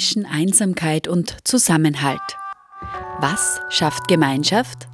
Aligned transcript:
zwischen 0.00 0.24
Einsamkeit 0.24 1.08
und 1.08 1.36
Zusammenhalt. 1.44 2.22
Was 3.20 3.60
schafft 3.68 4.08
Gemeinschaft? 4.08 4.88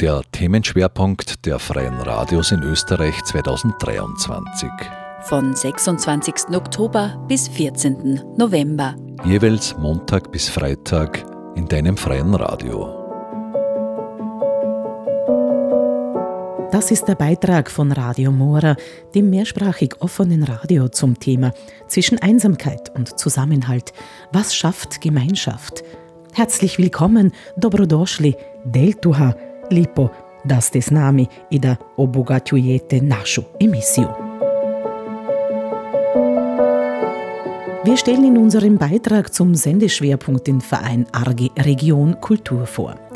Der 0.00 0.22
Themenschwerpunkt 0.32 1.44
der 1.44 1.58
Freien 1.58 2.00
Radios 2.00 2.50
in 2.50 2.62
Österreich 2.62 3.22
2023. 3.24 4.70
Von 5.24 5.54
26. 5.54 6.56
Oktober 6.56 7.22
bis 7.28 7.46
14. 7.48 8.22
November. 8.38 8.96
Jeweils 9.26 9.76
Montag 9.76 10.32
bis 10.32 10.48
Freitag 10.48 11.26
in 11.54 11.66
deinem 11.66 11.98
freien 11.98 12.34
Radio. 12.34 13.07
Das 16.70 16.90
ist 16.90 17.06
der 17.06 17.14
Beitrag 17.14 17.70
von 17.70 17.92
Radio 17.92 18.30
Mora, 18.30 18.76
dem 19.14 19.30
mehrsprachig 19.30 19.94
offenen 20.00 20.42
Radio 20.42 20.88
zum 20.88 21.18
Thema 21.18 21.52
zwischen 21.86 22.18
Einsamkeit 22.18 22.94
und 22.94 23.18
Zusammenhalt. 23.18 23.94
Was 24.32 24.54
schafft 24.54 25.00
Gemeinschaft? 25.00 25.82
Herzlich 26.34 26.76
willkommen, 26.76 27.32
dobrodošli, 27.56 28.34
deltuha, 28.66 29.34
lipo, 29.70 30.10
da 30.44 30.60
ste 30.60 30.82
s 30.82 30.90
nami 30.90 31.26
i 31.50 31.58
da 31.58 31.76
obogaćujete 31.96 33.00
našu 33.00 33.42
emisiju. 33.60 34.08
Wir 37.84 37.96
stellen 37.96 38.24
in 38.24 38.36
unserem 38.36 38.76
Beitrag 38.76 39.32
zum 39.32 39.54
Sendeschwerpunkt 39.54 40.46
den 40.46 40.60
Verein 40.60 41.06
Arge 41.12 41.48
Region 41.56 42.20
Kultur 42.20 42.66
vor. 42.66 43.07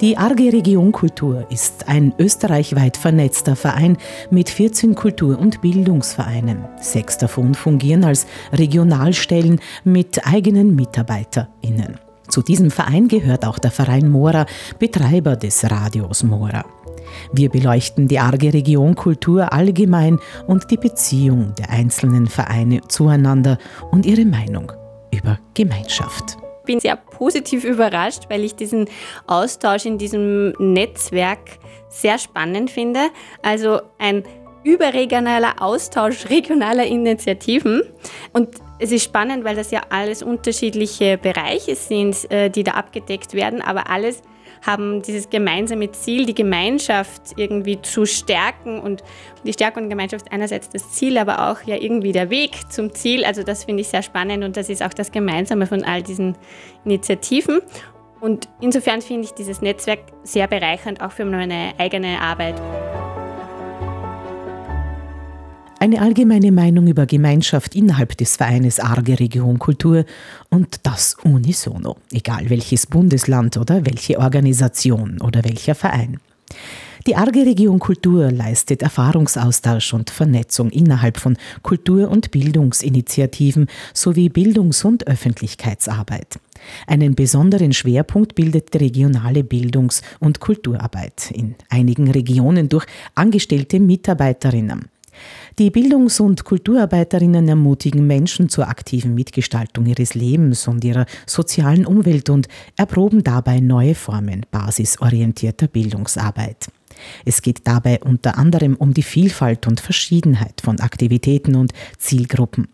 Die 0.00 0.18
Arge 0.18 0.52
Region 0.52 0.90
Kultur 0.90 1.46
ist 1.50 1.88
ein 1.88 2.12
österreichweit 2.18 2.96
vernetzter 2.96 3.54
Verein 3.54 3.96
mit 4.28 4.50
14 4.50 4.96
Kultur- 4.96 5.38
und 5.38 5.60
Bildungsvereinen. 5.60 6.64
Sechs 6.80 7.16
davon 7.16 7.54
fungieren 7.54 8.02
als 8.02 8.26
Regionalstellen 8.52 9.60
mit 9.84 10.26
eigenen 10.26 10.74
MitarbeiterInnen. 10.74 12.00
Zu 12.28 12.42
diesem 12.42 12.72
Verein 12.72 13.06
gehört 13.06 13.44
auch 13.44 13.58
der 13.58 13.70
Verein 13.70 14.10
Mora, 14.10 14.46
Betreiber 14.80 15.36
des 15.36 15.70
Radios 15.70 16.24
Mora. 16.24 16.64
Wir 17.32 17.48
beleuchten 17.48 18.08
die 18.08 18.18
arge 18.18 18.52
Region 18.52 18.96
Kultur 18.96 19.52
allgemein 19.52 20.18
und 20.48 20.70
die 20.72 20.76
Beziehung 20.76 21.54
der 21.56 21.70
einzelnen 21.70 22.26
Vereine 22.26 22.80
zueinander 22.88 23.58
und 23.92 24.06
ihre 24.06 24.24
Meinung 24.24 24.72
über 25.12 25.38
Gemeinschaft 25.54 26.38
bin 26.64 26.80
sehr 26.80 26.96
positiv 26.96 27.64
überrascht, 27.64 28.24
weil 28.28 28.44
ich 28.44 28.54
diesen 28.54 28.88
Austausch 29.26 29.84
in 29.86 29.98
diesem 29.98 30.50
Netzwerk 30.58 31.58
sehr 31.88 32.18
spannend 32.18 32.70
finde. 32.70 33.08
Also 33.42 33.80
ein 33.98 34.24
überregionaler 34.64 35.60
Austausch 35.60 36.26
regionaler 36.30 36.86
Initiativen. 36.86 37.82
Und 38.32 38.48
es 38.78 38.90
ist 38.90 39.04
spannend, 39.04 39.44
weil 39.44 39.56
das 39.56 39.70
ja 39.70 39.82
alles 39.90 40.22
unterschiedliche 40.22 41.18
Bereiche 41.18 41.76
sind, 41.76 42.30
äh, 42.30 42.50
die 42.50 42.64
da 42.64 42.72
abgedeckt 42.72 43.34
werden, 43.34 43.62
aber 43.62 43.88
alles 43.88 44.22
haben 44.66 45.02
dieses 45.02 45.28
gemeinsame 45.28 45.90
Ziel, 45.92 46.26
die 46.26 46.34
Gemeinschaft 46.34 47.34
irgendwie 47.36 47.80
zu 47.82 48.06
stärken 48.06 48.80
und 48.80 49.04
die 49.44 49.52
Stärkung 49.52 49.84
der 49.84 49.90
Gemeinschaft 49.90 50.32
einerseits 50.32 50.68
das 50.70 50.92
Ziel, 50.92 51.18
aber 51.18 51.50
auch 51.50 51.62
ja 51.62 51.76
irgendwie 51.76 52.12
der 52.12 52.30
Weg 52.30 52.72
zum 52.72 52.92
Ziel. 52.92 53.24
Also 53.24 53.42
das 53.42 53.64
finde 53.64 53.82
ich 53.82 53.88
sehr 53.88 54.02
spannend 54.02 54.42
und 54.44 54.56
das 54.56 54.68
ist 54.68 54.82
auch 54.82 54.94
das 54.94 55.12
Gemeinsame 55.12 55.66
von 55.66 55.84
all 55.84 56.02
diesen 56.02 56.36
Initiativen. 56.84 57.60
Und 58.20 58.48
insofern 58.60 59.02
finde 59.02 59.24
ich 59.24 59.32
dieses 59.32 59.60
Netzwerk 59.60 60.00
sehr 60.22 60.48
bereichernd, 60.48 61.02
auch 61.02 61.12
für 61.12 61.26
meine 61.26 61.74
eigene 61.76 62.20
Arbeit. 62.22 62.54
Eine 65.84 66.00
allgemeine 66.00 66.50
Meinung 66.50 66.86
über 66.86 67.04
Gemeinschaft 67.04 67.74
innerhalb 67.74 68.16
des 68.16 68.36
Vereines 68.38 68.80
Arge 68.80 69.20
Region 69.20 69.58
Kultur 69.58 70.06
und 70.48 70.80
das 70.82 71.14
unisono, 71.22 71.98
egal 72.10 72.48
welches 72.48 72.86
Bundesland 72.86 73.58
oder 73.58 73.84
welche 73.84 74.18
Organisation 74.18 75.20
oder 75.20 75.44
welcher 75.44 75.74
Verein. 75.74 76.20
Die 77.06 77.16
Arge 77.16 77.40
Region 77.40 77.80
Kultur 77.80 78.32
leistet 78.32 78.80
Erfahrungsaustausch 78.80 79.92
und 79.92 80.08
Vernetzung 80.08 80.70
innerhalb 80.70 81.18
von 81.18 81.36
Kultur- 81.62 82.10
und 82.10 82.30
Bildungsinitiativen 82.30 83.66
sowie 83.92 84.30
Bildungs- 84.30 84.86
und 84.86 85.06
Öffentlichkeitsarbeit. 85.06 86.38
Einen 86.86 87.14
besonderen 87.14 87.74
Schwerpunkt 87.74 88.34
bildet 88.34 88.72
die 88.72 88.78
regionale 88.78 89.44
Bildungs- 89.44 90.00
und 90.18 90.40
Kulturarbeit 90.40 91.30
in 91.30 91.56
einigen 91.68 92.10
Regionen 92.10 92.70
durch 92.70 92.86
angestellte 93.14 93.80
Mitarbeiterinnen. 93.80 94.88
Die 95.60 95.70
Bildungs- 95.70 96.18
und 96.18 96.42
Kulturarbeiterinnen 96.42 97.48
ermutigen 97.48 98.08
Menschen 98.08 98.48
zur 98.48 98.66
aktiven 98.66 99.14
Mitgestaltung 99.14 99.86
ihres 99.86 100.14
Lebens 100.14 100.66
und 100.66 100.82
ihrer 100.82 101.06
sozialen 101.26 101.86
Umwelt 101.86 102.28
und 102.28 102.48
erproben 102.76 103.22
dabei 103.22 103.60
neue 103.60 103.94
Formen 103.94 104.44
basisorientierter 104.50 105.68
Bildungsarbeit. 105.68 106.66
Es 107.24 107.40
geht 107.40 107.68
dabei 107.68 108.00
unter 108.00 108.36
anderem 108.36 108.74
um 108.74 108.94
die 108.94 109.04
Vielfalt 109.04 109.68
und 109.68 109.78
Verschiedenheit 109.78 110.60
von 110.60 110.80
Aktivitäten 110.80 111.54
und 111.54 111.72
Zielgruppen. 111.98 112.66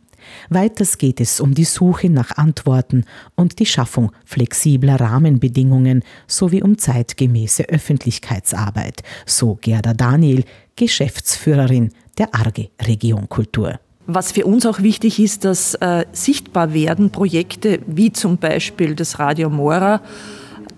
Weiters 0.48 0.98
geht 0.98 1.20
es 1.20 1.40
um 1.40 1.54
die 1.54 1.64
Suche 1.64 2.08
nach 2.08 2.36
Antworten 2.36 3.04
und 3.36 3.58
die 3.58 3.66
Schaffung 3.66 4.12
flexibler 4.24 5.00
Rahmenbedingungen 5.00 6.02
sowie 6.26 6.62
um 6.62 6.78
zeitgemäße 6.78 7.68
Öffentlichkeitsarbeit, 7.68 9.02
so 9.26 9.58
Gerda 9.60 9.94
Daniel, 9.94 10.44
Geschäftsführerin 10.80 11.90
der 12.16 12.34
Arge 12.34 12.70
Region 12.80 13.28
Kultur. 13.28 13.78
Was 14.06 14.32
für 14.32 14.46
uns 14.46 14.64
auch 14.64 14.80
wichtig 14.80 15.18
ist, 15.18 15.44
dass 15.44 15.74
äh, 15.74 16.06
sichtbar 16.12 16.72
werden 16.72 17.10
Projekte 17.10 17.80
wie 17.86 18.10
zum 18.12 18.38
Beispiel 18.38 18.94
das 18.94 19.18
Radio 19.18 19.50
Mora, 19.50 20.00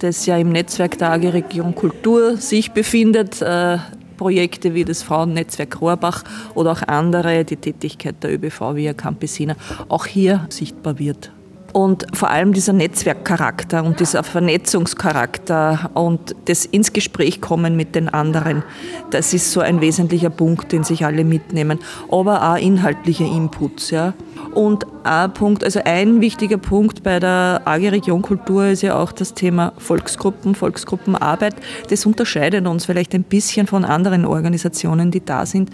das 0.01 0.27
ja 0.27 0.37
im 0.39 0.51
Netzwerk 0.51 0.99
der 0.99 1.11
Arge 1.11 1.33
Region 1.33 1.77
Kultur 1.77 2.37
sich 2.37 2.73
befindet. 2.73 3.41
Äh, 3.41 3.79
Projekte 4.17 4.75
wie 4.75 4.85
das 4.85 5.03
Frauennetzwerk 5.05 5.81
Rohrbach 5.81 6.25
oder 6.55 6.73
auch 6.73 6.83
andere, 6.83 7.45
die 7.45 7.57
Tätigkeit 7.57 8.23
der 8.23 8.33
ÖBV 8.35 8.75
via 8.75 8.93
Campesina, 8.93 9.57
auch 9.89 10.07
hier 10.07 10.47
sichtbar 10.49 10.99
wird. 10.99 11.31
Und 11.73 12.07
vor 12.13 12.29
allem 12.29 12.53
dieser 12.53 12.75
Netzwerkcharakter 12.75 13.83
und 13.83 13.99
dieser 13.99 14.23
Vernetzungscharakter 14.23 15.91
und 15.95 16.37
das 16.45 16.67
ins 16.67 16.93
Gespräch 16.93 17.41
kommen 17.41 17.77
mit 17.77 17.95
den 17.95 18.11
anderen, 18.11 18.63
das 19.11 19.33
ist 19.33 19.53
so 19.53 19.61
ein 19.61 19.81
wesentlicher 19.81 20.29
Punkt, 20.29 20.73
den 20.73 20.85
sich 20.85 21.07
alle 21.07 21.25
mitnehmen. 21.25 21.79
Aber 22.11 22.53
auch 22.53 22.57
inhaltliche 22.57 23.25
Inputs. 23.25 23.91
Ja. 23.91 24.13
Und 24.55 24.87
ein 25.05 25.33
Punkt, 25.33 25.65
also 25.65 25.81
ein 25.85 26.21
wichtiger 26.21 26.59
Punkt 26.59 27.03
bei 27.03 27.19
der 27.19 27.63
AG 27.65 27.89
Region 27.89 28.21
Kultur 28.21 28.67
ist 28.67 28.83
ja 28.83 28.99
auch 28.99 29.13
das 29.13 29.33
Thema 29.33 29.73
Volksgruppen, 29.79 30.55
Volksgruppenarbeit. 30.55 31.55
Das 31.89 32.05
unterscheidet 32.05 32.67
uns 32.67 32.85
vielleicht 32.85 33.15
ein 33.15 33.23
bisschen 33.23 33.67
von 33.67 33.87
anderen 33.87 34.27
Organisationen, 34.27 35.11
die 35.11 35.25
da 35.25 35.47
sind. 35.47 35.71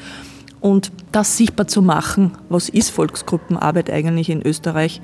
Und 0.61 0.91
das 1.13 1.37
sichtbar 1.37 1.69
zu 1.69 1.83
machen, 1.83 2.33
was 2.49 2.69
ist 2.69 2.91
Volksgruppenarbeit 2.91 3.91
eigentlich 3.91 4.29
in 4.29 4.45
Österreich 4.45 5.01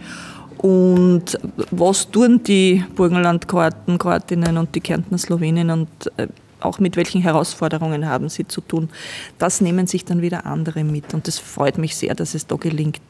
und 0.64 1.38
was 1.72 2.10
tun 2.10 2.42
die 2.42 2.82
Burgenlandkroaten, 2.96 3.98
Kroatinnen 3.98 4.56
und 4.56 4.74
die 4.74 4.80
Kärntner 4.80 5.18
Slowenen 5.18 5.68
und 5.68 5.88
äh, 6.16 6.26
auch 6.60 6.78
mit 6.78 6.96
welchen 6.96 7.20
Herausforderungen 7.20 8.06
haben 8.08 8.30
sie 8.30 8.48
zu 8.48 8.62
tun. 8.62 8.88
Das 9.36 9.60
nehmen 9.60 9.86
sich 9.86 10.06
dann 10.06 10.22
wieder 10.22 10.46
andere 10.46 10.82
mit 10.82 11.12
und 11.12 11.28
das 11.28 11.38
freut 11.38 11.76
mich 11.76 11.94
sehr, 11.94 12.14
dass 12.14 12.34
es 12.34 12.46
da 12.46 12.56
gelingt, 12.56 13.02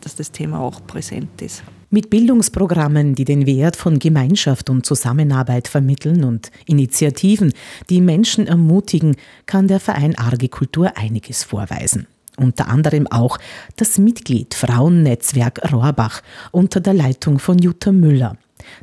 dass 0.00 0.16
das 0.16 0.32
Thema 0.32 0.60
auch 0.60 0.86
präsent 0.86 1.42
ist. 1.42 1.62
Mit 1.90 2.08
Bildungsprogrammen, 2.08 3.14
die 3.14 3.26
den 3.26 3.44
Wert 3.44 3.76
von 3.76 3.98
Gemeinschaft 3.98 4.70
und 4.70 4.86
Zusammenarbeit 4.86 5.68
vermitteln 5.68 6.24
und 6.24 6.50
Initiativen, 6.64 7.52
die 7.90 8.00
Menschen 8.00 8.46
ermutigen, 8.46 9.16
kann 9.44 9.68
der 9.68 9.80
Verein 9.80 10.16
Arge 10.16 10.48
Kultur 10.48 10.96
einiges 10.96 11.44
vorweisen 11.44 12.06
unter 12.36 12.68
anderem 12.68 13.06
auch 13.06 13.38
das 13.76 13.98
Mitglied 13.98 14.54
Frauennetzwerk 14.54 15.72
Rohrbach 15.72 16.22
unter 16.50 16.80
der 16.80 16.94
Leitung 16.94 17.38
von 17.38 17.58
Jutta 17.58 17.92
Müller. 17.92 18.36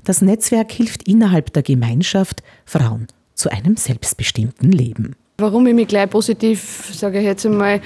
Das 0.04 0.22
Netzwerk 0.22 0.72
hilft 0.72 1.08
innerhalb 1.08 1.54
der 1.54 1.64
Gemeinschaft 1.64 2.44
Frauen 2.66 3.08
zu 3.34 3.50
einem 3.50 3.78
selbstbestimmten 3.78 4.72
Leben. 4.72 5.16
Warum 5.40 5.66
ich 5.68 5.74
mich 5.74 5.88
gleich 5.88 6.10
positiv, 6.10 6.92
sage 6.94 7.20
ich 7.20 7.26
jetzt 7.26 7.46
einmal, 7.46 7.80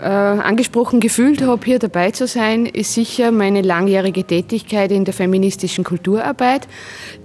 äh, 0.00 0.04
angesprochen 0.04 1.00
gefühlt 1.00 1.42
habe, 1.42 1.64
hier 1.64 1.78
dabei 1.78 2.10
zu 2.10 2.26
sein, 2.26 2.66
ist 2.66 2.94
sicher 2.94 3.32
meine 3.32 3.62
langjährige 3.62 4.24
Tätigkeit 4.24 4.92
in 4.92 5.04
der 5.04 5.14
feministischen 5.14 5.84
Kulturarbeit, 5.84 6.68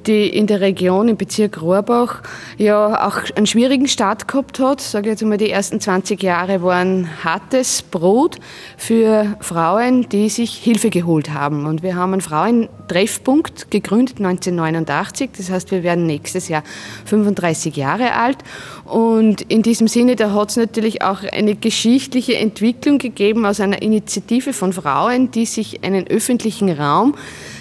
die 0.07 0.27
in 0.27 0.47
der 0.47 0.61
Region 0.61 1.07
im 1.07 1.17
Bezirk 1.17 1.61
Rohrbach 1.61 2.23
ja 2.57 3.07
auch 3.07 3.17
einen 3.35 3.45
schwierigen 3.45 3.87
Start 3.87 4.27
gehabt 4.27 4.59
hat. 4.59 4.81
Sage 4.81 5.09
jetzt 5.09 5.21
einmal, 5.21 5.37
die 5.37 5.51
ersten 5.51 5.79
20 5.79 6.23
Jahre 6.23 6.63
waren 6.63 7.09
hartes 7.23 7.83
Brot 7.83 8.37
für 8.77 9.37
Frauen, 9.39 10.09
die 10.09 10.29
sich 10.29 10.55
Hilfe 10.55 10.89
geholt 10.89 11.31
haben. 11.31 11.65
Und 11.65 11.83
wir 11.83 11.95
haben 11.95 12.13
einen 12.13 12.21
Frauentreffpunkt 12.21 13.69
gegründet 13.69 14.17
1989. 14.17 15.29
Das 15.37 15.51
heißt, 15.51 15.71
wir 15.71 15.83
werden 15.83 16.07
nächstes 16.07 16.47
Jahr 16.47 16.63
35 17.05 17.75
Jahre 17.75 18.13
alt. 18.13 18.37
Und 18.85 19.41
in 19.41 19.61
diesem 19.73 19.87
Sinne, 19.87 20.15
da 20.15 20.31
hat 20.33 20.51
es 20.51 20.55
natürlich 20.55 21.01
auch 21.01 21.23
eine 21.23 21.55
geschichtliche 21.55 22.35
Entwicklung 22.37 22.99
gegeben 22.99 23.43
aus 23.43 23.59
einer 23.59 23.81
Initiative 23.81 24.53
von 24.53 24.71
Frauen, 24.71 25.31
die 25.31 25.47
sich 25.47 25.83
einen 25.83 26.05
öffentlichen 26.05 26.69
Raum 26.69 27.15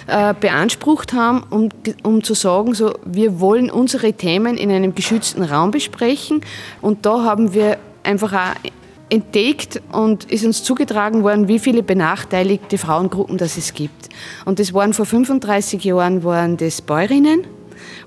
äh, 0.05 0.35
beansprucht 0.39 1.13
haben, 1.13 1.41
um, 1.49 1.69
um 2.03 2.23
zu 2.23 2.35
sagen, 2.35 2.75
so, 2.75 2.93
wir 3.03 3.39
wollen 3.39 3.71
unsere 3.71 4.13
Themen 4.13 4.57
in 4.57 4.69
einem 4.69 4.93
geschützten 4.93 5.41
Raum 5.41 5.71
besprechen. 5.71 6.41
Und 6.81 7.07
da 7.07 7.23
haben 7.23 7.55
wir 7.55 7.79
einfach 8.03 8.31
auch 8.31 8.69
entdeckt 9.09 9.81
und 9.91 10.25
ist 10.25 10.45
uns 10.45 10.63
zugetragen 10.63 11.23
worden, 11.23 11.47
wie 11.47 11.57
viele 11.57 11.81
benachteiligte 11.81 12.77
Frauengruppen 12.77 13.39
das 13.39 13.57
es 13.57 13.73
gibt. 13.73 14.09
Und 14.45 14.59
das 14.59 14.71
waren 14.71 14.93
vor 14.93 15.07
35 15.07 15.83
Jahren 15.83 16.23
waren 16.23 16.57
das 16.57 16.83
Bäuerinnen, 16.83 17.47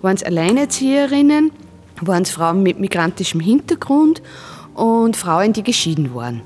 waren 0.00 0.14
es 0.14 0.22
Alleinerzieherinnen, 0.22 1.50
waren 2.02 2.22
es 2.22 2.30
Frauen 2.30 2.62
mit 2.62 2.78
migrantischem 2.78 3.40
Hintergrund 3.40 4.22
und 4.74 5.16
Frauen, 5.16 5.52
die 5.52 5.62
geschieden 5.62 6.14
waren 6.14 6.42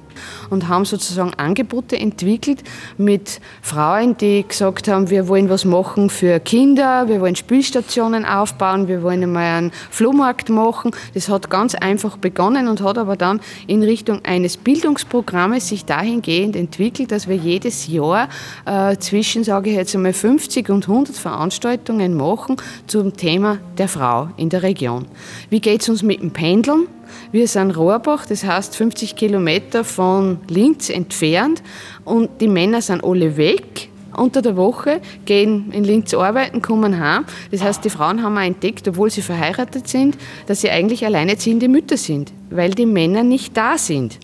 und 0.50 0.68
haben 0.68 0.84
sozusagen 0.84 1.32
Angebote 1.34 1.98
entwickelt 1.98 2.62
mit 2.98 3.40
Frauen, 3.62 4.16
die 4.16 4.44
gesagt 4.46 4.88
haben, 4.88 5.08
wir 5.08 5.28
wollen 5.28 5.48
was 5.48 5.64
machen 5.64 6.10
für 6.10 6.40
Kinder, 6.40 7.08
wir 7.08 7.20
wollen 7.20 7.36
Spielstationen 7.36 8.24
aufbauen, 8.24 8.88
wir 8.88 9.02
wollen 9.02 9.22
einmal 9.22 9.58
einen 9.58 9.72
Flohmarkt 9.90 10.48
machen. 10.48 10.90
Das 11.14 11.28
hat 11.28 11.48
ganz 11.48 11.74
einfach 11.74 12.16
begonnen 12.16 12.68
und 12.68 12.82
hat 12.82 12.98
aber 12.98 13.16
dann 13.16 13.40
in 13.66 13.82
Richtung 13.82 14.24
eines 14.24 14.56
Bildungsprogrammes 14.56 15.68
sich 15.68 15.84
dahingehend 15.84 16.56
entwickelt, 16.56 17.12
dass 17.12 17.28
wir 17.28 17.36
jedes 17.36 17.86
Jahr 17.86 18.28
äh, 18.66 18.96
zwischen, 18.96 19.44
sage 19.44 19.70
ich 19.70 19.76
jetzt 19.76 19.94
einmal, 19.94 20.12
50 20.12 20.68
und 20.70 20.88
100 20.88 21.16
Veranstaltungen 21.16 22.14
machen 22.14 22.56
zum 22.86 23.16
Thema 23.16 23.58
der 23.78 23.88
Frau 23.88 24.28
in 24.36 24.48
der 24.48 24.62
Region. 24.62 25.06
Wie 25.48 25.60
geht 25.60 25.82
es 25.82 25.88
uns 25.88 26.02
mit 26.02 26.20
dem 26.20 26.32
Pendeln? 26.32 26.88
Wir 27.32 27.48
sind 27.48 27.76
Rohrbach, 27.76 28.26
das 28.26 28.44
heißt 28.44 28.76
50 28.76 29.16
Kilometer 29.16 29.84
von 29.84 30.38
Linz 30.48 30.90
entfernt 30.90 31.62
und 32.04 32.40
die 32.40 32.48
Männer 32.48 32.82
sind 32.82 33.04
alle 33.04 33.36
weg 33.36 33.90
unter 34.16 34.42
der 34.42 34.56
Woche, 34.56 35.00
gehen 35.24 35.70
in 35.72 35.84
Linz 35.84 36.14
arbeiten, 36.14 36.62
kommen 36.62 37.00
heim. 37.00 37.24
Das 37.50 37.62
heißt, 37.62 37.84
die 37.84 37.90
Frauen 37.90 38.22
haben 38.22 38.36
auch 38.36 38.42
entdeckt, 38.42 38.86
obwohl 38.88 39.10
sie 39.10 39.22
verheiratet 39.22 39.88
sind, 39.88 40.16
dass 40.46 40.60
sie 40.60 40.70
eigentlich 40.70 41.04
alleinerziehende 41.04 41.68
Mütter 41.68 41.96
sind, 41.96 42.32
weil 42.50 42.70
die 42.70 42.86
Männer 42.86 43.22
nicht 43.22 43.56
da 43.56 43.78
sind. 43.78 44.18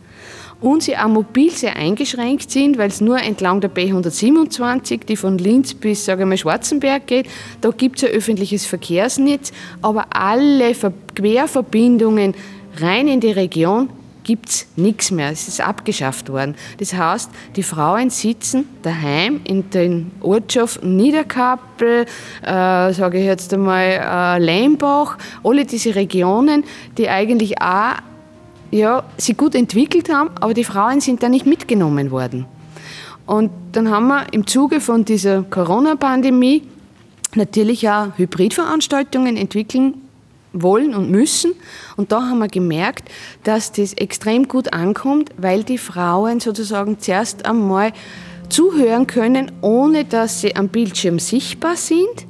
Und 0.59 0.83
sie 0.83 0.97
auch 0.97 1.09
mobil 1.09 1.51
sehr 1.51 1.77
eingeschränkt 1.77 2.51
sind, 2.51 2.79
weil 2.79 2.89
es 2.89 3.03
nur 3.03 3.19
entlang 3.19 3.61
der 3.61 3.71
B127, 3.71 5.05
die 5.05 5.17
von 5.17 5.37
Linz 5.37 5.75
bis 5.75 6.07
sage 6.07 6.25
mal, 6.25 6.39
Schwarzenberg 6.39 7.07
geht, 7.07 7.27
da 7.61 7.71
gibt 7.71 7.99
es 7.99 8.09
ein 8.09 8.15
öffentliches 8.15 8.65
Verkehrsnetz, 8.65 9.53
aber 9.83 10.07
alle 10.11 10.75
Querverbindungen 11.15 12.35
rein 12.81 13.09
in 13.09 13.21
die 13.21 13.33
Region 13.33 13.89
gibt 14.27 14.49
es 14.49 14.67
nichts 14.75 15.13
mehr. 15.13 15.31
Es 15.31 15.47
ist 15.47 15.61
abgeschafft 15.61 16.29
worden. 16.31 16.57
Das 16.79 16.93
heißt, 16.93 17.31
die 17.55 17.63
Frauen 17.63 18.11
sitzen 18.11 18.67
daheim 18.83 19.41
in 19.45 19.71
den 19.71 20.11
Ortschaften 20.21 20.97
Niederkappel, 20.97 22.07
äh, 22.43 22.93
sage 22.93 23.19
ich 23.19 23.25
jetzt 23.25 23.55
einmal, 23.55 23.85
äh, 23.85 24.45
Lembach, 24.45 25.17
alle 25.45 25.65
diese 25.65 25.95
Regionen, 25.95 26.65
die 26.99 27.09
eigentlich 27.09 27.63
auch 27.63 27.95
ja, 28.73 29.05
sie 29.17 29.35
gut 29.35 29.55
entwickelt 29.55 30.13
haben, 30.13 30.31
aber 30.41 30.53
die 30.53 30.65
Frauen 30.65 31.01
sind 31.01 31.23
da 31.23 31.29
nicht 31.29 31.47
mitgenommen 31.47 32.11
worden. 32.11 32.47
Und 33.27 33.51
dann 33.73 33.91
haben 33.91 34.09
wir 34.09 34.27
im 34.33 34.45
Zuge 34.47 34.81
von 34.81 35.05
dieser 35.05 35.45
Corona-Pandemie 35.45 36.65
natürlich 37.37 37.89
auch 37.89 38.09
Hybridveranstaltungen 38.17 39.37
entwickeln 39.37 39.95
wollen 40.53 40.95
und 40.95 41.11
müssen. 41.11 41.53
Und 41.97 42.13
da 42.13 42.23
haben 42.23 42.39
wir 42.39 42.49
gemerkt, 42.49 43.09
dass 43.45 43.73
das 43.73 43.93
extrem 43.95 44.49
gut 44.49 44.73
ankommt, 44.73 45.31
weil 45.37 45.65
die 45.65 45.79
Frauen 45.79 46.41
sozusagen 46.41 46.99
zuerst 46.99 47.47
einmal 47.47 47.93
zuhören 48.49 49.07
können, 49.07 49.53
ohne 49.61 50.05
dass 50.05 50.41
sie 50.41 50.55
am 50.55 50.69
Bildschirm 50.69 51.19
sichtbar 51.19 51.77
sind 51.77 52.27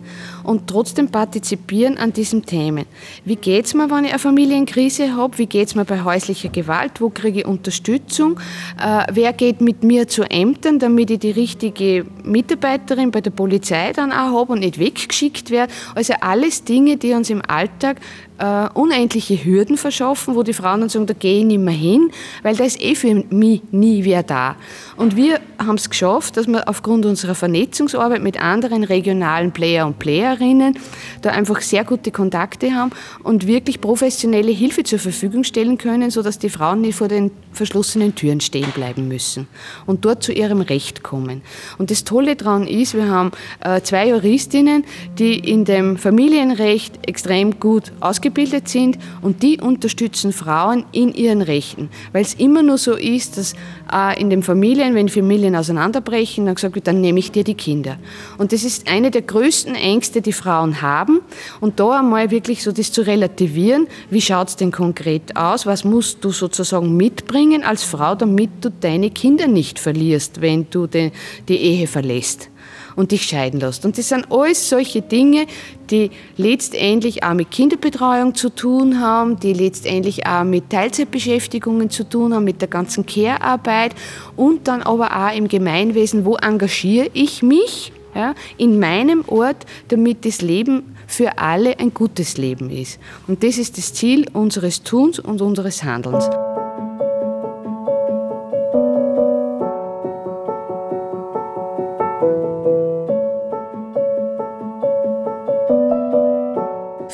und 0.46 0.69
trotzdem 0.69 1.08
partizipieren 1.08 1.98
an 1.98 2.12
diesen 2.12 2.46
Themen. 2.46 2.87
Wie 3.25 3.37
geht 3.37 3.66
es 3.66 3.75
mir, 3.75 3.90
wenn 3.90 4.04
ich 4.04 4.10
eine 4.10 4.19
Familienkrise 4.19 5.16
habe? 5.16 5.38
Wie 5.38 5.46
geht 5.46 5.69
es 5.69 5.75
mir 5.75 5.84
bei 5.84 6.04
häuslicher 6.04 6.48
Gewalt? 6.48 7.00
Wo 7.00 7.10
kriege 7.10 7.40
ich 7.40 7.46
Unterstützung? 7.46 8.38
Äh, 8.81 9.04
wer 9.12 9.32
geht 9.32 9.60
mit 9.60 9.82
mir 9.82 10.06
zu 10.06 10.22
Ämtern, 10.22 10.78
damit 10.78 11.10
ich 11.10 11.19
die 11.19 11.32
richtige 11.32 12.06
Mitarbeiterin 12.22 13.10
bei 13.10 13.20
der 13.20 13.32
Polizei 13.32 13.93
dann 13.93 14.12
auch 14.12 14.40
habe 14.40 14.52
und 14.52 14.60
nicht 14.60 14.78
weggeschickt 14.78 15.50
werde? 15.50 15.72
Also 15.94 16.14
alles 16.20 16.62
Dinge, 16.64 16.96
die 16.96 17.12
uns 17.12 17.28
im 17.28 17.43
Alltag 17.46 18.00
äh, 18.38 18.68
unendliche 18.74 19.42
Hürden 19.44 19.76
verschaffen, 19.76 20.34
wo 20.34 20.42
die 20.42 20.52
Frauen 20.52 20.80
dann 20.80 20.88
sagen, 20.88 21.06
da 21.06 21.14
gehe 21.14 21.38
ich 21.38 21.44
nicht 21.44 21.60
mehr 21.60 21.74
hin, 21.74 22.10
weil 22.42 22.56
da 22.56 22.64
ist 22.64 22.80
eh 22.80 22.94
für 22.94 23.24
mich 23.30 23.62
nie 23.70 24.04
wer 24.04 24.22
da. 24.22 24.56
Und 24.96 25.16
wir 25.16 25.40
haben 25.58 25.76
es 25.76 25.88
geschafft, 25.88 26.36
dass 26.36 26.46
wir 26.46 26.68
aufgrund 26.68 27.06
unserer 27.06 27.34
Vernetzungsarbeit 27.34 28.22
mit 28.22 28.40
anderen 28.40 28.84
regionalen 28.84 29.52
Player 29.52 29.86
und 29.86 29.98
Playerinnen 29.98 30.78
da 31.22 31.30
einfach 31.30 31.60
sehr 31.60 31.84
gute 31.84 32.10
Kontakte 32.10 32.74
haben 32.74 32.90
und 33.22 33.46
wirklich 33.46 33.80
professionelle 33.80 34.52
Hilfe 34.52 34.84
zur 34.84 34.98
Verfügung 34.98 35.44
stellen 35.44 35.78
können, 35.78 36.10
sodass 36.10 36.38
die 36.38 36.50
Frauen 36.50 36.82
nicht 36.82 36.96
vor 36.96 37.08
den 37.08 37.30
verschlossenen 37.52 38.14
Türen 38.14 38.40
stehen 38.40 38.70
bleiben 38.72 39.08
müssen 39.08 39.48
und 39.86 40.04
dort 40.04 40.22
zu 40.22 40.32
ihrem 40.32 40.60
Recht 40.60 41.02
kommen. 41.02 41.42
Und 41.78 41.90
das 41.90 42.04
Tolle 42.04 42.36
daran 42.36 42.66
ist, 42.66 42.94
wir 42.94 43.08
haben 43.08 43.30
äh, 43.60 43.80
zwei 43.80 44.08
Juristinnen, 44.08 44.84
die 45.18 45.38
in 45.38 45.64
dem 45.64 45.96
Familienrecht 45.96 47.06
extrem 47.06 47.58
gut 47.58 47.92
ausgebildet 48.00 48.25
ausgebildet 48.26 48.69
sind 48.69 48.99
und 49.23 49.43
die 49.43 49.61
unterstützen 49.61 50.32
Frauen 50.32 50.84
in 50.93 51.12
ihren 51.14 51.43
Rechten. 51.43 51.88
Weil 52.12 52.23
es 52.23 52.34
immer 52.34 52.62
nur 52.62 52.78
so 52.78 52.94
ist, 52.94 53.38
dass 53.38 53.55
äh, 53.93 54.20
in 54.20 54.31
den 54.31 54.43
Familien, 54.43 54.94
wenn 54.94 55.08
Familien 55.08 55.55
auseinanderbrechen, 55.55 56.46
dann 56.46 56.55
gesagt 56.56 56.75
wird, 56.75 56.87
dann 56.87 57.00
nehme 57.00 57.19
ich 57.19 57.31
dir 57.31 57.44
die 57.44 57.55
Kinder. 57.55 57.99
Und 58.38 58.52
das 58.52 58.64
ist 58.64 58.88
eine 58.90 59.11
der 59.11 59.23
größten 59.23 59.75
Ängste, 59.75 60.20
die 60.20 60.32
Frauen 60.32 60.82
haben. 60.82 61.20
Und 61.61 61.78
da 61.78 62.00
einmal 62.00 62.31
wirklich 62.31 62.62
so 62.62 62.73
das 62.73 62.93
zu 62.93 63.02
relativieren, 63.02 63.87
wie 64.11 64.20
schaut 64.20 64.49
es 64.49 64.56
denn 64.56 64.72
konkret 64.72 65.37
aus, 65.37 65.67
was 65.67 65.84
musst 65.84 66.25
du 66.25 66.31
sozusagen 66.31 66.96
mitbringen 66.96 67.62
als 67.62 67.84
Frau, 67.84 68.14
damit 68.14 68.50
du 68.61 68.70
deine 68.70 69.11
Kinder 69.11 69.46
nicht 69.46 69.79
verlierst, 69.79 70.40
wenn 70.40 70.67
du 70.70 70.87
die, 70.87 71.12
die 71.49 71.56
Ehe 71.56 71.87
verlässt 71.87 72.50
und 72.96 73.12
dich 73.12 73.22
scheiden 73.22 73.60
lässt. 73.60 73.84
Und 73.84 73.98
das 73.98 74.08
sind 74.08 74.26
alles 74.31 74.69
solche 74.69 75.02
Dinge, 75.02 75.46
die 75.90 76.10
letztendlich 76.37 77.22
auch 77.22 77.34
mit 77.34 77.50
Kinderbetreuung 77.50 78.34
zu 78.34 78.48
tun 78.48 79.00
haben, 79.00 79.38
die 79.38 79.52
letztendlich 79.52 80.26
auch 80.26 80.44
mit 80.44 80.70
Teilzeitbeschäftigungen 80.70 81.90
zu 81.90 82.04
tun 82.08 82.34
haben, 82.34 82.44
mit 82.44 82.60
der 82.60 82.69
ganzen 82.69 83.06
Care-Arbeit 83.06 83.94
und 84.34 84.67
dann 84.67 84.82
aber 84.82 85.15
auch 85.15 85.36
im 85.36 85.46
Gemeinwesen, 85.46 86.24
wo 86.24 86.36
engagiere 86.36 87.10
ich 87.12 87.43
mich 87.43 87.93
ja, 88.15 88.34
in 88.56 88.81
meinem 88.81 89.24
Ort, 89.26 89.67
damit 89.88 90.24
das 90.24 90.41
Leben 90.41 90.96
für 91.06 91.38
alle 91.38 91.79
ein 91.79 91.94
gutes 91.94 92.36
Leben 92.38 92.70
ist. 92.70 92.98
Und 93.29 93.44
das 93.44 93.58
ist 93.58 93.79
das 93.79 93.93
Ziel 93.93 94.26
unseres 94.32 94.82
Tuns 94.82 95.19
und 95.19 95.41
unseres 95.41 95.84
Handelns. 95.84 96.29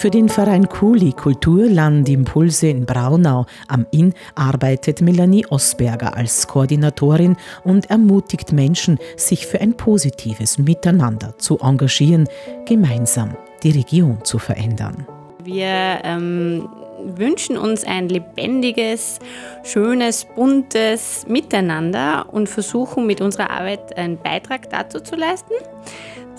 Für 0.02 0.10
den 0.10 0.28
Verein 0.28 0.68
Kuli 0.68 1.12
Kulturland 1.12 2.08
Impulse 2.08 2.66
in 2.66 2.86
Braunau 2.86 3.46
am 3.68 3.86
Inn 3.92 4.14
arbeitet 4.34 5.00
Melanie 5.00 5.46
Osberger 5.46 6.16
als 6.16 6.48
Koordinatorin 6.48 7.36
und 7.62 7.88
ermutigt 7.88 8.50
Menschen, 8.52 8.98
sich 9.16 9.46
für 9.46 9.60
ein 9.60 9.76
positives 9.76 10.58
Miteinander 10.58 11.38
zu 11.38 11.60
engagieren, 11.60 12.28
gemeinsam 12.66 13.36
die 13.62 13.70
Region 13.70 14.18
zu 14.24 14.40
verändern. 14.40 15.06
Wir 15.44 16.00
ähm, 16.02 16.68
wünschen 17.04 17.56
uns 17.56 17.84
ein 17.84 18.08
lebendiges, 18.08 19.20
schönes, 19.62 20.26
buntes 20.34 21.24
Miteinander 21.28 22.26
und 22.32 22.48
versuchen 22.48 23.06
mit 23.06 23.20
unserer 23.20 23.50
Arbeit 23.50 23.96
einen 23.96 24.18
Beitrag 24.18 24.68
dazu 24.68 24.98
zu 24.98 25.14
leisten. 25.14 25.54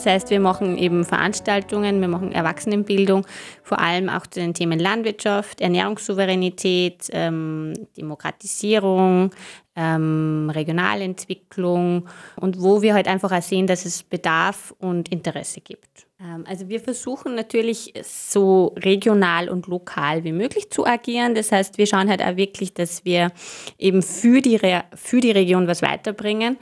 Das 0.04 0.12
heißt, 0.16 0.32
wir 0.32 0.42
machen 0.42 0.78
eben 0.78 1.06
Veranstaltungen, 1.06 2.02
wir 2.02 2.10
machen 2.10 2.34
Erwachsenenbildung, 2.34 3.26
vor 3.64 3.80
allem 3.80 4.10
auch 4.10 4.28
zu 4.28 4.42
den 4.42 4.54
Themen 4.54 4.78
Landwirtschaft, 4.78 5.62
Ernährungssouveränität, 5.62 7.08
ähm, 7.14 7.74
Demokratisierung, 7.96 9.32
ähm, 9.78 10.52
Regionalentwicklung 10.54 12.10
und 12.36 12.62
wo 12.62 12.82
wir 12.82 12.96
halt 12.96 13.08
einfach 13.08 13.32
auch 13.32 13.42
sehen, 13.42 13.66
dass 13.66 13.86
es 13.86 14.04
Bedarf 14.04 14.76
und 14.78 15.08
Interesse 15.08 15.62
gibt. 15.62 16.06
Ähm, 16.20 16.44
also 16.50 16.68
wir 16.68 16.82
versuchen 16.82 17.36
natürlich 17.36 17.94
so 18.04 18.76
regional 18.78 19.48
und 19.48 19.68
lokal 19.68 20.26
wie 20.26 20.34
möglich 20.34 20.70
zu 20.70 20.86
agieren. 20.86 21.34
Das 21.34 21.54
heißt, 21.54 21.78
wir 21.78 21.88
schauen 21.88 22.10
halt 22.10 22.22
auch 22.22 22.36
wirklich, 22.36 22.74
dass 22.74 23.06
wir 23.06 23.32
eben 23.80 24.02
für 24.02 24.42
die, 24.42 24.58
Re 24.58 24.84
für 24.94 25.22
die 25.22 25.32
Region 25.32 25.66
was 25.66 25.82
weiterbringen. 25.82 26.58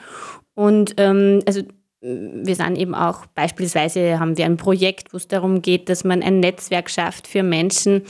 Und 0.53 0.93
ähm, 0.98 1.39
also 1.48 1.63
wir 2.01 2.55
sind 2.55 2.77
eben 2.77 2.96
auch, 2.96 3.27
beispielsweise 3.27 4.20
haben 4.20 4.36
wir 4.36 4.46
ein 4.46 4.58
Projekt, 4.58 5.13
wo 5.13 5.17
es 5.17 5.27
darum 5.27 5.62
geht, 5.62 5.88
dass 5.88 6.03
man 6.03 6.24
ein 6.24 6.39
Netzwerk 6.39 6.89
schafft 6.89 7.27
für 7.27 7.43
Menschen, 7.43 8.01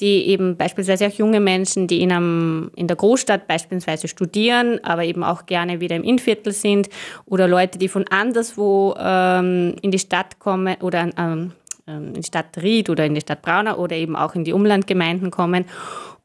die 0.00 0.28
eben 0.28 0.56
beispielsweise 0.56 1.06
auch 1.06 1.12
junge 1.12 1.40
Menschen, 1.40 1.86
die 1.86 2.00
in, 2.02 2.10
einem, 2.10 2.70
in 2.74 2.86
der 2.86 2.96
Großstadt 2.96 3.46
beispielsweise 3.46 4.08
studieren, 4.08 4.82
aber 4.82 5.04
eben 5.04 5.22
auch 5.22 5.44
gerne 5.44 5.80
wieder 5.80 5.94
im 5.94 6.04
Innviertel 6.04 6.52
sind 6.52 6.88
oder 7.26 7.46
Leute, 7.46 7.78
die 7.78 7.88
von 7.88 8.06
anderswo 8.08 8.94
ähm, 8.98 9.76
in 9.82 9.90
die 9.90 9.98
Stadt 9.98 10.38
kommen 10.38 10.76
oder 10.80 11.10
ähm, 11.18 11.52
in 11.86 12.14
die 12.14 12.22
Stadt 12.22 12.56
Ried 12.62 12.88
oder 12.88 13.04
in 13.04 13.14
die 13.14 13.20
Stadt 13.20 13.42
Braunau 13.42 13.76
oder 13.76 13.94
eben 13.94 14.16
auch 14.16 14.34
in 14.34 14.44
die 14.44 14.54
Umlandgemeinden 14.54 15.30
kommen 15.30 15.66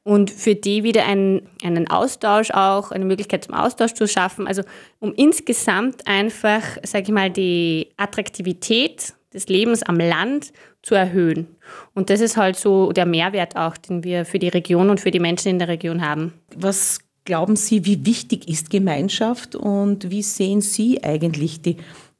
und 0.03 0.31
für 0.31 0.55
die 0.55 0.83
wieder 0.83 1.05
einen, 1.05 1.49
einen 1.63 1.89
Austausch 1.89 2.51
auch, 2.51 2.91
eine 2.91 3.05
Möglichkeit 3.05 3.45
zum 3.45 3.53
Austausch 3.53 3.93
zu 3.93 4.07
schaffen. 4.07 4.47
Also 4.47 4.63
um 4.99 5.13
insgesamt 5.13 6.07
einfach, 6.07 6.63
sage 6.83 7.03
ich 7.03 7.11
mal, 7.11 7.29
die 7.29 7.89
Attraktivität 7.97 9.13
des 9.33 9.47
Lebens 9.47 9.83
am 9.83 9.97
Land 9.97 10.51
zu 10.81 10.95
erhöhen. 10.95 11.47
Und 11.93 12.09
das 12.09 12.21
ist 12.21 12.37
halt 12.37 12.55
so 12.55 12.91
der 12.91 13.05
Mehrwert 13.05 13.55
auch, 13.55 13.77
den 13.77 14.03
wir 14.03 14.25
für 14.25 14.39
die 14.39 14.47
Region 14.47 14.89
und 14.89 14.99
für 14.99 15.11
die 15.11 15.19
Menschen 15.19 15.49
in 15.49 15.59
der 15.59 15.67
Region 15.67 16.01
haben. 16.01 16.33
Was 16.55 16.99
glauben 17.25 17.55
Sie, 17.55 17.85
wie 17.85 18.05
wichtig 18.05 18.47
ist 18.47 18.69
Gemeinschaft 18.69 19.55
und 19.55 20.09
wie 20.09 20.23
sehen 20.23 20.61
Sie 20.61 21.03
eigentlich 21.03 21.61
die 21.61 21.77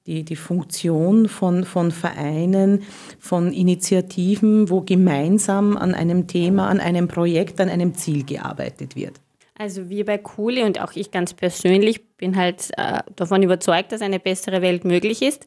die, 0.10 0.24
die 0.24 0.36
Funktion 0.36 1.30
von, 1.30 1.64
von 1.64 1.92
Vereinen, 1.92 2.82
von 3.20 3.54
Initiativen, 3.54 4.70
wo 4.70 4.82
gemeinsam 4.82 5.78
an 5.78 5.94
einem 5.94 6.26
Thema, 6.26 6.68
an 6.68 6.80
einem 6.80 7.08
Projekt, 7.08 7.62
an 7.62 7.70
einem 7.70 7.94
Ziel 7.94 8.26
gearbeitet 8.26 8.96
wird. 8.96 9.14
Also 9.56 9.90
wir 9.90 10.06
bei 10.06 10.18
Kuli 10.18 10.64
und 10.64 10.82
auch 10.82 10.94
ich 10.96 11.12
ganz 11.12 11.34
persönlich 11.34 12.16
bin 12.18 12.36
halt 12.38 12.72
äh, 12.78 13.00
davon 13.16 13.44
überzeugt, 13.44 13.92
dass 13.92 14.02
eine 14.02 14.20
bessere 14.20 14.62
Welt 14.62 14.84
möglich 14.84 15.22
ist. 15.22 15.46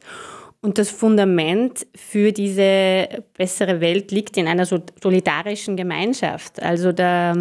Und 0.61 0.77
das 0.77 0.89
Fundament 0.89 1.85
für 1.93 2.31
diese 2.31 3.09
bessere 3.37 3.81
Welt 3.81 4.11
liegt 4.11 4.37
in 4.37 4.47
einer 4.47 4.65
solidarischen 4.65 5.75
Gemeinschaft. 5.75 6.61
Also 6.61 6.93
da 6.93 7.35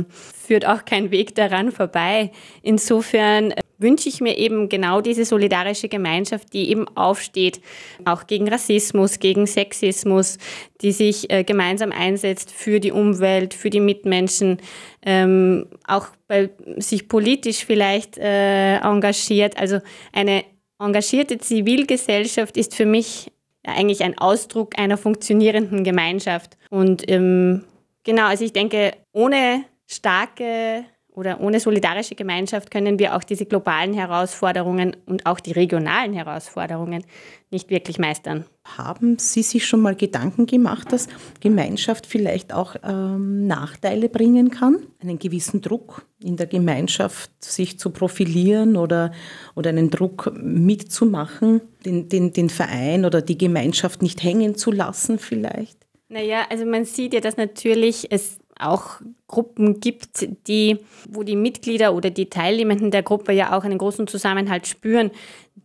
führt 0.44 0.66
auch 0.66 0.84
kein 0.84 1.12
Weg 1.12 1.36
daran 1.36 1.70
vorbei. 1.70 2.32
Insofern 2.62 3.54
wünsche 3.82 4.08
ich 4.08 4.20
mir 4.20 4.38
eben 4.38 4.68
genau 4.68 5.00
diese 5.00 5.24
solidarische 5.24 5.88
Gemeinschaft, 5.88 6.52
die 6.52 6.70
eben 6.70 6.88
aufsteht, 6.96 7.60
auch 8.04 8.26
gegen 8.26 8.48
Rassismus, 8.48 9.18
gegen 9.18 9.46
Sexismus, 9.46 10.38
die 10.80 10.92
sich 10.92 11.30
äh, 11.30 11.44
gemeinsam 11.44 11.92
einsetzt 11.92 12.50
für 12.50 12.80
die 12.80 12.92
Umwelt, 12.92 13.52
für 13.54 13.70
die 13.70 13.80
Mitmenschen, 13.80 14.58
ähm, 15.04 15.66
auch 15.86 16.06
bei 16.28 16.50
sich 16.76 17.08
politisch 17.08 17.64
vielleicht 17.64 18.18
äh, 18.18 18.76
engagiert. 18.76 19.58
Also 19.58 19.80
eine 20.12 20.44
engagierte 20.78 21.38
Zivilgesellschaft 21.38 22.56
ist 22.56 22.74
für 22.74 22.86
mich 22.86 23.30
eigentlich 23.64 24.02
ein 24.02 24.18
Ausdruck 24.18 24.78
einer 24.78 24.96
funktionierenden 24.96 25.84
Gemeinschaft. 25.84 26.56
Und 26.70 27.08
ähm, 27.10 27.64
genau, 28.02 28.26
also 28.26 28.44
ich 28.44 28.52
denke, 28.52 28.92
ohne 29.12 29.64
starke 29.86 30.84
oder 31.14 31.40
ohne 31.40 31.60
solidarische 31.60 32.14
Gemeinschaft 32.14 32.70
können 32.70 32.98
wir 32.98 33.14
auch 33.14 33.22
diese 33.22 33.44
globalen 33.44 33.92
Herausforderungen 33.92 34.96
und 35.04 35.26
auch 35.26 35.40
die 35.40 35.52
regionalen 35.52 36.14
Herausforderungen 36.14 37.04
nicht 37.50 37.68
wirklich 37.68 37.98
meistern. 37.98 38.46
Haben 38.64 39.18
Sie 39.18 39.42
sich 39.42 39.66
schon 39.66 39.80
mal 39.80 39.94
Gedanken 39.94 40.46
gemacht, 40.46 40.90
dass 40.90 41.08
Gemeinschaft 41.40 42.06
vielleicht 42.06 42.54
auch 42.54 42.76
ähm, 42.82 43.46
Nachteile 43.46 44.08
bringen 44.08 44.50
kann? 44.50 44.86
Einen 45.00 45.18
gewissen 45.18 45.60
Druck 45.60 46.06
in 46.22 46.36
der 46.36 46.46
Gemeinschaft, 46.46 47.30
sich 47.44 47.78
zu 47.78 47.90
profilieren 47.90 48.76
oder, 48.76 49.12
oder 49.54 49.68
einen 49.70 49.90
Druck 49.90 50.32
mitzumachen, 50.34 51.60
den, 51.84 52.08
den, 52.08 52.32
den 52.32 52.48
Verein 52.48 53.04
oder 53.04 53.20
die 53.20 53.36
Gemeinschaft 53.36 54.00
nicht 54.00 54.22
hängen 54.22 54.54
zu 54.54 54.70
lassen 54.70 55.18
vielleicht? 55.18 55.82
Naja, 56.12 56.44
also 56.50 56.66
man 56.66 56.84
sieht 56.84 57.14
ja, 57.14 57.20
dass 57.20 57.38
natürlich 57.38 58.12
es 58.12 58.38
auch 58.58 59.00
Gruppen 59.28 59.80
gibt, 59.80 60.28
die, 60.46 60.78
wo 61.08 61.22
die 61.22 61.36
Mitglieder 61.36 61.94
oder 61.94 62.10
die 62.10 62.30
Teilnehmenden 62.30 62.90
der 62.90 63.02
Gruppe 63.02 63.32
ja 63.32 63.56
auch 63.56 63.64
einen 63.64 63.78
großen 63.78 64.06
Zusammenhalt 64.06 64.66
spüren, 64.66 65.10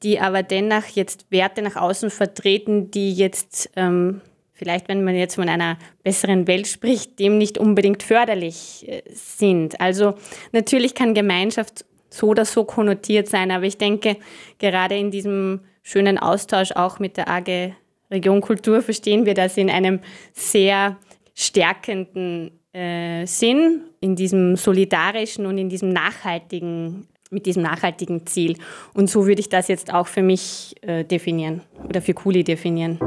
die 0.03 0.20
aber 0.20 0.44
dennoch 0.44 0.86
jetzt 0.88 1.25
Werte 1.29 1.62
nach 1.62 1.75
außen 1.75 2.10
vertreten, 2.10 2.91
die 2.91 3.13
jetzt 3.13 3.70
ähm, 3.75 4.22
vielleicht, 4.53 4.88
wenn 4.88 5.03
man 5.03 5.15
jetzt 5.15 5.36
von 5.36 5.50
einer 5.50 5.77
besseren 6.03 6.48
Welt 6.48 6.67
spricht, 6.67 7.20
dem 7.20 7.38
nicht 7.38 7.58
unbedingt 7.58 8.03
förderlich 8.03 8.86
äh, 8.88 9.03
sind. 9.12 9.79
Also 9.79 10.15
natürlich 10.51 10.96
kann 10.96 11.13
Gemeinschaft 11.13 11.86
so 12.10 12.27
oder 12.27 12.46
so 12.46 12.63
konnotiert 12.63 13.27
sein, 13.27 13.51
aber 13.51 13.65
ich 13.65 13.77
denke, 13.77 14.17
gerade 14.60 14.98
in 14.98 15.12
diesem 15.12 15.62
schönen 15.84 16.17
Austausch 16.17 16.72
auch 16.72 17.00
mit 17.00 17.17
der 17.17 17.29
AG 17.29 17.74
Region 18.10 18.41
Kultur 18.41 18.82
verstehen 18.82 19.25
wir 19.25 19.34
das 19.34 19.58
in 19.58 19.70
einem 19.70 20.00
sehr 20.34 20.98
stärkenden 21.36 22.51
äh, 22.77 23.25
Sinn, 23.25 23.81
in 24.01 24.15
diesem 24.15 24.55
solidarischen 24.55 25.48
und 25.48 25.57
in 25.57 25.67
diesem 25.67 25.89
nachhaltigen, 25.89 27.07
mit 27.31 27.48
diesem 27.48 27.63
nachhaltigen 27.63 28.27
Ziel. 28.27 28.55
Und 28.93 29.10
so 29.10 29.25
würde 29.25 29.41
ich 29.41 29.50
das 29.50 29.67
jetzt 29.67 29.91
auch 29.91 30.05
für 30.05 30.22
mich 30.22 30.75
äh, 30.81 31.03
definieren 31.03 31.63
oder 31.84 32.01
für 32.01 32.13
Kuli 32.13 32.43
definieren. 32.43 33.00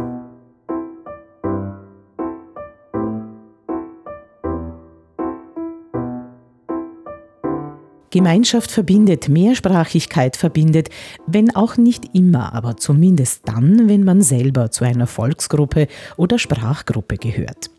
Gemeinschaft 8.13 8.73
verbindet, 8.73 9.29
Mehrsprachigkeit 9.29 10.37
verbindet, 10.37 10.89
wenn 11.29 11.55
auch 11.55 11.77
nicht 11.77 12.13
immer, 12.13 12.53
aber 12.55 12.77
zumindest 12.77 13.47
dann, 13.47 13.89
wenn 13.89 14.03
man 14.03 14.21
selber 14.21 14.73
zu 14.73 14.85
einer 14.85 15.07
Volksgruppe 15.07 15.87
oder 16.17 16.41
Sprachgruppe 16.41 17.19
gehört. 17.19 17.71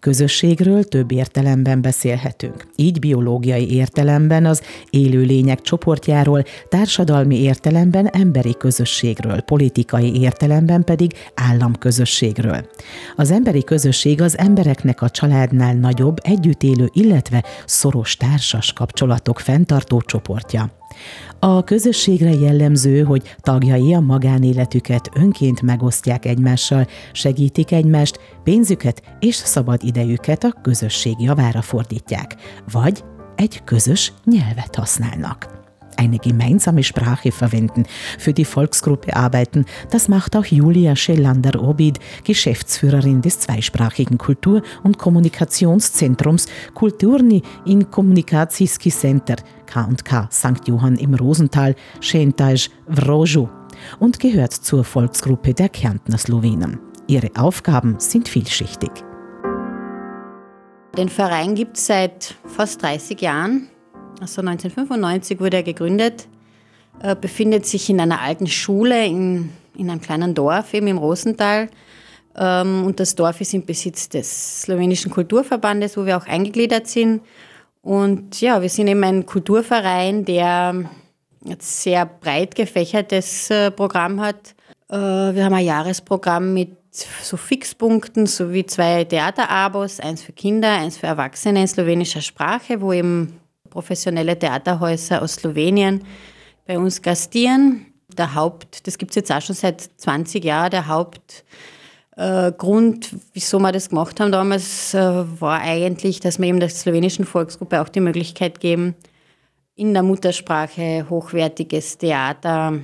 Közösségről 0.00 0.84
több 0.84 1.12
értelemben 1.12 1.82
beszélhetünk. 1.82 2.66
Így 2.76 2.98
biológiai 2.98 3.74
értelemben 3.74 4.46
az 4.46 4.62
élőlények 4.90 5.60
csoportjáról, 5.60 6.42
társadalmi 6.68 7.40
értelemben 7.42 8.06
emberi 8.06 8.54
közösségről, 8.58 9.40
politikai 9.40 10.20
értelemben 10.20 10.84
pedig 10.84 11.12
államközösségről. 11.34 12.66
Az 13.16 13.30
emberi 13.30 13.64
közösség 13.64 14.20
az 14.20 14.38
embereknek 14.38 15.02
a 15.02 15.10
családnál 15.10 15.74
nagyobb, 15.74 16.16
együtt 16.22 16.62
élő, 16.62 16.88
illetve 16.92 17.44
szoros 17.66 18.16
társas 18.16 18.72
kapcsolatok 18.72 19.40
fenntartó 19.40 20.00
csoportja. 20.00 20.79
A 21.38 21.64
közösségre 21.64 22.30
jellemző, 22.30 23.02
hogy 23.02 23.36
tagjai 23.40 23.94
a 23.94 24.00
magánéletüket 24.00 25.10
önként 25.14 25.62
megosztják 25.62 26.24
egymással, 26.24 26.86
segítik 27.12 27.72
egymást, 27.72 28.18
pénzüket 28.44 29.02
és 29.20 29.34
szabad 29.34 29.84
idejüket 29.84 30.44
a 30.44 30.54
közösség 30.62 31.14
javára 31.18 31.62
fordítják, 31.62 32.36
vagy 32.72 33.04
egy 33.36 33.64
közös 33.64 34.12
nyelvet 34.24 34.74
használnak. 34.74 35.58
eine 36.00 36.16
gemeinsame 36.16 36.82
Sprache 36.82 37.30
verwenden, 37.30 37.86
für 38.18 38.32
die 38.32 38.44
Volksgruppe 38.44 39.14
arbeiten. 39.14 39.66
Das 39.90 40.08
macht 40.08 40.34
auch 40.34 40.46
Julia 40.46 40.96
Schellander-Obid, 40.96 41.98
Geschäftsführerin 42.24 43.20
des 43.20 43.40
zweisprachigen 43.40 44.18
Kultur- 44.18 44.62
und 44.82 44.98
Kommunikationszentrums 44.98 46.46
Kulturni 46.74 47.42
in 47.66 47.90
Komunikacijski 47.90 48.90
Center 48.90 49.36
K&K 49.70 50.28
St. 50.32 50.66
Johann 50.66 50.96
im 50.96 51.14
Rosental, 51.14 51.76
Šentaj 52.00 52.68
Vrožu 52.88 53.48
und 54.00 54.18
gehört 54.18 54.52
zur 54.52 54.82
Volksgruppe 54.84 55.54
der 55.54 55.68
Kärntner 55.68 56.18
Slowenen. 56.18 56.80
Ihre 57.06 57.30
Aufgaben 57.36 57.96
sind 57.98 58.28
vielschichtig. 58.28 58.90
Den 60.96 61.08
Verein 61.08 61.54
gibt 61.54 61.76
es 61.76 61.86
seit 61.86 62.34
fast 62.46 62.82
30 62.82 63.20
Jahren. 63.20 63.68
Also 64.20 64.40
1995 64.42 65.40
wurde 65.40 65.58
er 65.58 65.62
gegründet, 65.62 66.26
befindet 67.20 67.64
sich 67.64 67.88
in 67.88 68.00
einer 68.00 68.20
alten 68.20 68.48
Schule 68.48 69.06
in, 69.06 69.50
in 69.76 69.88
einem 69.88 70.00
kleinen 70.00 70.34
Dorf, 70.34 70.74
eben 70.74 70.88
im 70.88 70.98
Rosental. 70.98 71.68
Ähm, 72.36 72.84
und 72.84 73.00
das 73.00 73.14
Dorf 73.14 73.40
ist 73.40 73.54
im 73.54 73.64
Besitz 73.64 74.08
des 74.08 74.62
slowenischen 74.62 75.10
Kulturverbandes, 75.10 75.96
wo 75.96 76.06
wir 76.06 76.16
auch 76.16 76.26
eingegliedert 76.26 76.86
sind. 76.86 77.22
Und 77.82 78.40
ja, 78.40 78.60
wir 78.60 78.68
sind 78.68 78.88
eben 78.88 79.02
ein 79.04 79.26
Kulturverein, 79.26 80.24
der 80.24 80.74
ein 81.44 81.56
sehr 81.58 82.04
breit 82.06 82.54
gefächertes 82.54 83.50
äh, 83.50 83.70
Programm 83.70 84.20
hat. 84.20 84.54
Äh, 84.90 84.96
wir 84.96 85.44
haben 85.44 85.54
ein 85.54 85.64
Jahresprogramm 85.64 86.52
mit 86.52 86.76
so 86.90 87.36
Fixpunkten 87.36 88.26
sowie 88.26 88.66
zwei 88.66 89.04
Theaterabos, 89.04 90.00
eins 90.00 90.22
für 90.22 90.32
Kinder, 90.32 90.70
eins 90.72 90.98
für 90.98 91.06
Erwachsene 91.06 91.62
in 91.62 91.68
slowenischer 91.68 92.20
Sprache, 92.20 92.80
wo 92.80 92.92
eben 92.92 93.40
professionelle 93.70 94.38
Theaterhäuser 94.38 95.22
aus 95.22 95.34
Slowenien 95.34 96.04
bei 96.66 96.78
uns 96.78 97.00
gastieren. 97.00 97.86
Der 98.18 98.34
Haupt, 98.34 98.86
das 98.88 98.98
gibt 98.98 99.12
es 99.12 99.16
jetzt 99.16 99.32
auch 99.32 99.40
schon 99.40 99.54
seit 99.54 99.80
20 99.80 100.44
Jahren, 100.44 100.70
der 100.70 100.88
Hauptgrund, 100.88 101.44
äh, 102.20 102.52
wieso 103.32 103.58
wir 103.60 103.72
das 103.72 103.88
gemacht 103.88 104.20
haben 104.20 104.30
damals, 104.30 104.92
äh, 104.92 105.00
war 105.40 105.60
eigentlich, 105.60 106.20
dass 106.20 106.38
wir 106.38 106.48
eben 106.48 106.60
der 106.60 106.68
slowenischen 106.68 107.24
Volksgruppe 107.24 107.80
auch 107.80 107.88
die 107.88 108.00
Möglichkeit 108.00 108.60
geben, 108.60 108.94
in 109.74 109.94
der 109.94 110.02
Muttersprache 110.02 111.06
hochwertiges 111.08 111.96
Theater 111.96 112.80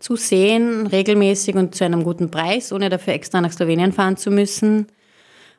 zu 0.00 0.16
sehen, 0.16 0.88
regelmäßig 0.88 1.54
und 1.54 1.76
zu 1.76 1.84
einem 1.84 2.02
guten 2.02 2.32
Preis, 2.32 2.72
ohne 2.72 2.88
dafür 2.88 3.12
extra 3.12 3.40
nach 3.40 3.52
Slowenien 3.52 3.92
fahren 3.92 4.16
zu 4.16 4.32
müssen. 4.32 4.88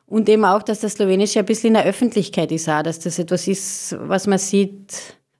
Und 0.06 0.28
eben 0.28 0.44
auch, 0.44 0.62
dass 0.62 0.80
das 0.80 0.92
Slowenische 0.92 1.38
ein 1.38 1.46
bisschen 1.46 1.68
in 1.68 1.74
der 1.74 1.86
Öffentlichkeit 1.86 2.52
ist, 2.52 2.68
auch, 2.68 2.82
dass 2.82 2.98
das 2.98 3.18
etwas 3.18 3.48
ist, 3.48 3.96
was 3.98 4.26
man 4.26 4.38
sieht, 4.38 4.92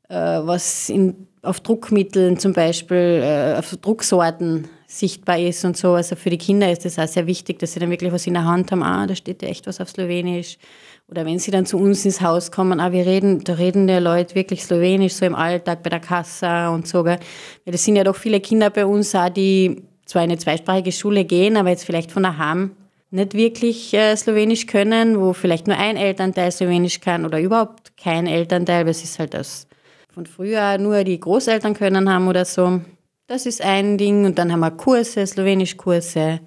äh, 0.09 0.15
was 0.15 0.89
in, 0.89 1.27
auf 1.43 1.61
Druckmitteln 1.61 2.39
zum 2.39 2.55
Beispiel, 2.55 3.55
auf 3.59 3.77
Drucksorten 3.77 4.67
sichtbar 4.99 5.39
ist 5.39 5.65
und 5.65 5.77
so. 5.77 5.93
Also 5.95 6.17
für 6.17 6.31
die 6.31 6.39
Kinder 6.39 6.71
ist 6.71 6.85
das 6.85 6.99
auch 6.99 7.09
sehr 7.09 7.27
wichtig, 7.27 7.59
dass 7.59 7.73
sie 7.73 7.81
dann 7.81 7.91
wirklich 7.91 8.13
was 8.13 8.27
in 8.27 8.35
der 8.35 8.45
Hand 8.45 8.73
haben. 8.73 8.83
Ah, 8.83 9.07
da 9.07 9.15
steht 9.15 9.43
ja 9.43 9.49
echt 9.49 9.67
was 9.67 9.81
auf 9.81 9.89
Slowenisch. 9.89 10.59
Oder 11.09 11.27
wenn 11.27 11.39
sie 11.39 11.51
dann 11.51 11.67
zu 11.67 11.79
uns 11.79 12.05
ins 12.05 12.21
Haus 12.21 12.51
kommen, 12.51 12.81
ah, 12.81 12.93
wir 12.93 13.05
reden, 13.05 13.45
da 13.45 13.55
reden 13.55 13.87
die 13.87 13.95
Leute 13.95 14.35
wirklich 14.35 14.65
Slowenisch, 14.65 15.15
so 15.15 15.27
im 15.27 15.35
Alltag 15.35 15.83
bei 15.83 15.91
der 15.91 16.01
Kasse 16.01 16.71
und 16.71 16.89
so. 16.89 17.03
Gell. 17.03 17.19
Ja, 17.65 17.73
das 17.73 17.85
sind 17.85 17.97
ja 17.97 18.05
doch 18.05 18.17
viele 18.17 18.41
Kinder 18.41 18.71
bei 18.71 18.87
uns 18.87 19.15
auch, 19.15 19.29
die 19.29 19.83
zwar 20.07 20.23
in 20.23 20.31
eine 20.31 20.39
zweisprachige 20.39 20.93
Schule 20.93 21.25
gehen, 21.25 21.57
aber 21.57 21.71
jetzt 21.71 21.85
vielleicht 21.85 22.11
von 22.11 22.23
daheim 22.23 22.71
nicht 23.11 23.35
wirklich 23.35 23.95
äh, 23.95 24.17
Slowenisch 24.17 24.67
können, 24.67 25.21
wo 25.21 25.33
vielleicht 25.33 25.67
nur 25.67 25.77
ein 25.77 25.97
Elternteil 25.97 26.51
Slowenisch 26.51 27.01
kann 27.01 27.25
oder 27.25 27.41
überhaupt 27.41 27.97
kein 27.97 28.27
Elternteil, 28.27 28.85
weil 28.85 28.91
es 28.91 29.05
ist 29.05 29.19
halt 29.19 29.35
das 29.35 29.67
von 30.13 30.27
früher 30.27 30.79
nur 30.79 31.05
die 31.05 31.19
Großeltern 31.19 31.75
können 31.75 32.11
haben 32.11 32.29
oder 32.29 32.45
so. 32.45 32.81
Das 33.27 33.47
ist 33.47 33.63
ein 33.63 33.97
Ding 33.97 34.27
und 34.27 34.39
dann 34.39 34.53
haben 34.53 34.61
wir 34.61 34.71
Kurse, 34.71 35.27
Slowenischkurse. 35.27 36.41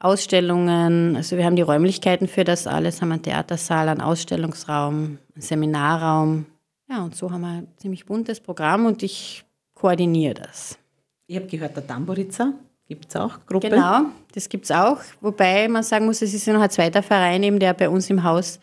Ausstellungen, 0.00 1.16
also 1.16 1.36
wir 1.36 1.44
haben 1.44 1.56
die 1.56 1.62
Räumlichkeiten 1.62 2.28
für 2.28 2.44
das 2.44 2.68
alles, 2.68 3.02
haben 3.02 3.10
einen 3.10 3.22
Theatersaal, 3.22 3.88
einen 3.88 4.00
Ausstellungsraum, 4.00 5.18
einen 5.34 5.42
Seminarraum. 5.42 6.46
Ja, 6.88 7.02
und 7.02 7.16
so 7.16 7.30
haben 7.30 7.40
wir 7.40 7.48
ein 7.48 7.68
ziemlich 7.76 8.06
buntes 8.06 8.38
Programm 8.38 8.86
und 8.86 9.02
ich 9.02 9.44
koordiniere 9.74 10.34
das. 10.34 10.78
Ich 11.26 11.36
habe 11.36 11.46
gehört, 11.46 11.76
der 11.76 11.86
Tamborica 11.86 12.52
gibt 12.86 13.08
es 13.08 13.16
auch, 13.16 13.44
Gruppe? 13.44 13.70
Genau, 13.70 14.02
das 14.32 14.48
gibt 14.48 14.64
es 14.66 14.70
auch, 14.70 14.98
wobei 15.20 15.66
man 15.68 15.82
sagen 15.82 16.06
muss, 16.06 16.22
es 16.22 16.32
ist 16.32 16.46
ja 16.46 16.52
noch 16.52 16.62
ein 16.62 16.70
zweiter 16.70 17.02
Verein, 17.02 17.42
eben, 17.42 17.58
der 17.58 17.74
bei 17.74 17.88
uns 17.88 18.08
im 18.08 18.22
Haus 18.22 18.60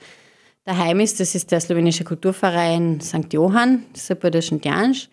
daheim 0.64 1.02
ist. 1.02 1.20
Das 1.20 1.36
ist 1.36 1.52
der 1.52 1.60
slowenische 1.60 2.06
Kulturverein 2.06 3.02
St. 3.02 3.32
Johann, 3.34 3.84
das 3.92 4.10
ist 4.10 4.20
bei 4.22 4.30
der 4.30 4.42
Schentjansch. 4.42 5.10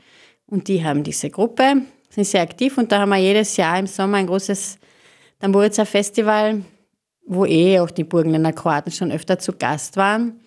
Und 0.47 0.69
die 0.69 0.85
haben 0.85 1.03
diese 1.03 1.31
Gruppe, 1.31 1.83
sind 2.13 2.25
sehr 2.25 2.43
aktiv 2.43 2.77
und 2.77 2.93
da 2.93 3.01
haben 3.01 3.09
wir 3.09 3.17
jedes 3.17 3.57
Jahr 3.57 3.79
im 3.79 3.87
Sommer 3.87 4.19
ein 4.19 4.27
großes 4.27 4.79
Tamburica 5.41 5.85
Festival, 5.85 6.63
wo 7.27 7.47
eh 7.47 7.81
auch 7.81 7.91
die 7.91 8.05
Burgenländer 8.05 8.53
Kroaten 8.53 8.93
schon 8.93 9.11
öfter 9.11 9.39
zu 9.39 9.53
Gast 9.53 9.97
waren. 9.97 10.41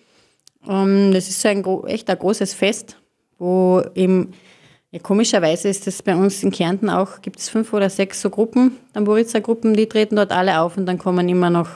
Um, 0.64 1.12
das 1.12 1.28
ist 1.28 1.40
so 1.40 1.48
ein 1.48 1.64
echt 1.86 2.10
ein 2.10 2.18
großes 2.18 2.54
Fest, 2.54 2.96
wo 3.38 3.82
eben, 3.94 4.32
ja, 4.90 4.98
komischerweise 4.98 5.68
ist 5.68 5.86
das 5.86 6.02
bei 6.02 6.14
uns 6.14 6.42
in 6.42 6.50
Kärnten 6.50 6.90
auch, 6.90 7.20
gibt 7.20 7.38
es 7.38 7.48
fünf 7.48 7.72
oder 7.72 7.88
sechs 7.88 8.20
so 8.20 8.30
Gruppen, 8.30 8.76
Tamburica-Gruppen, 8.92 9.74
die 9.74 9.88
treten 9.88 10.16
dort 10.16 10.32
alle 10.32 10.60
auf 10.60 10.76
und 10.76 10.86
dann 10.86 10.98
kommen 10.98 11.28
immer 11.28 11.50
noch 11.50 11.68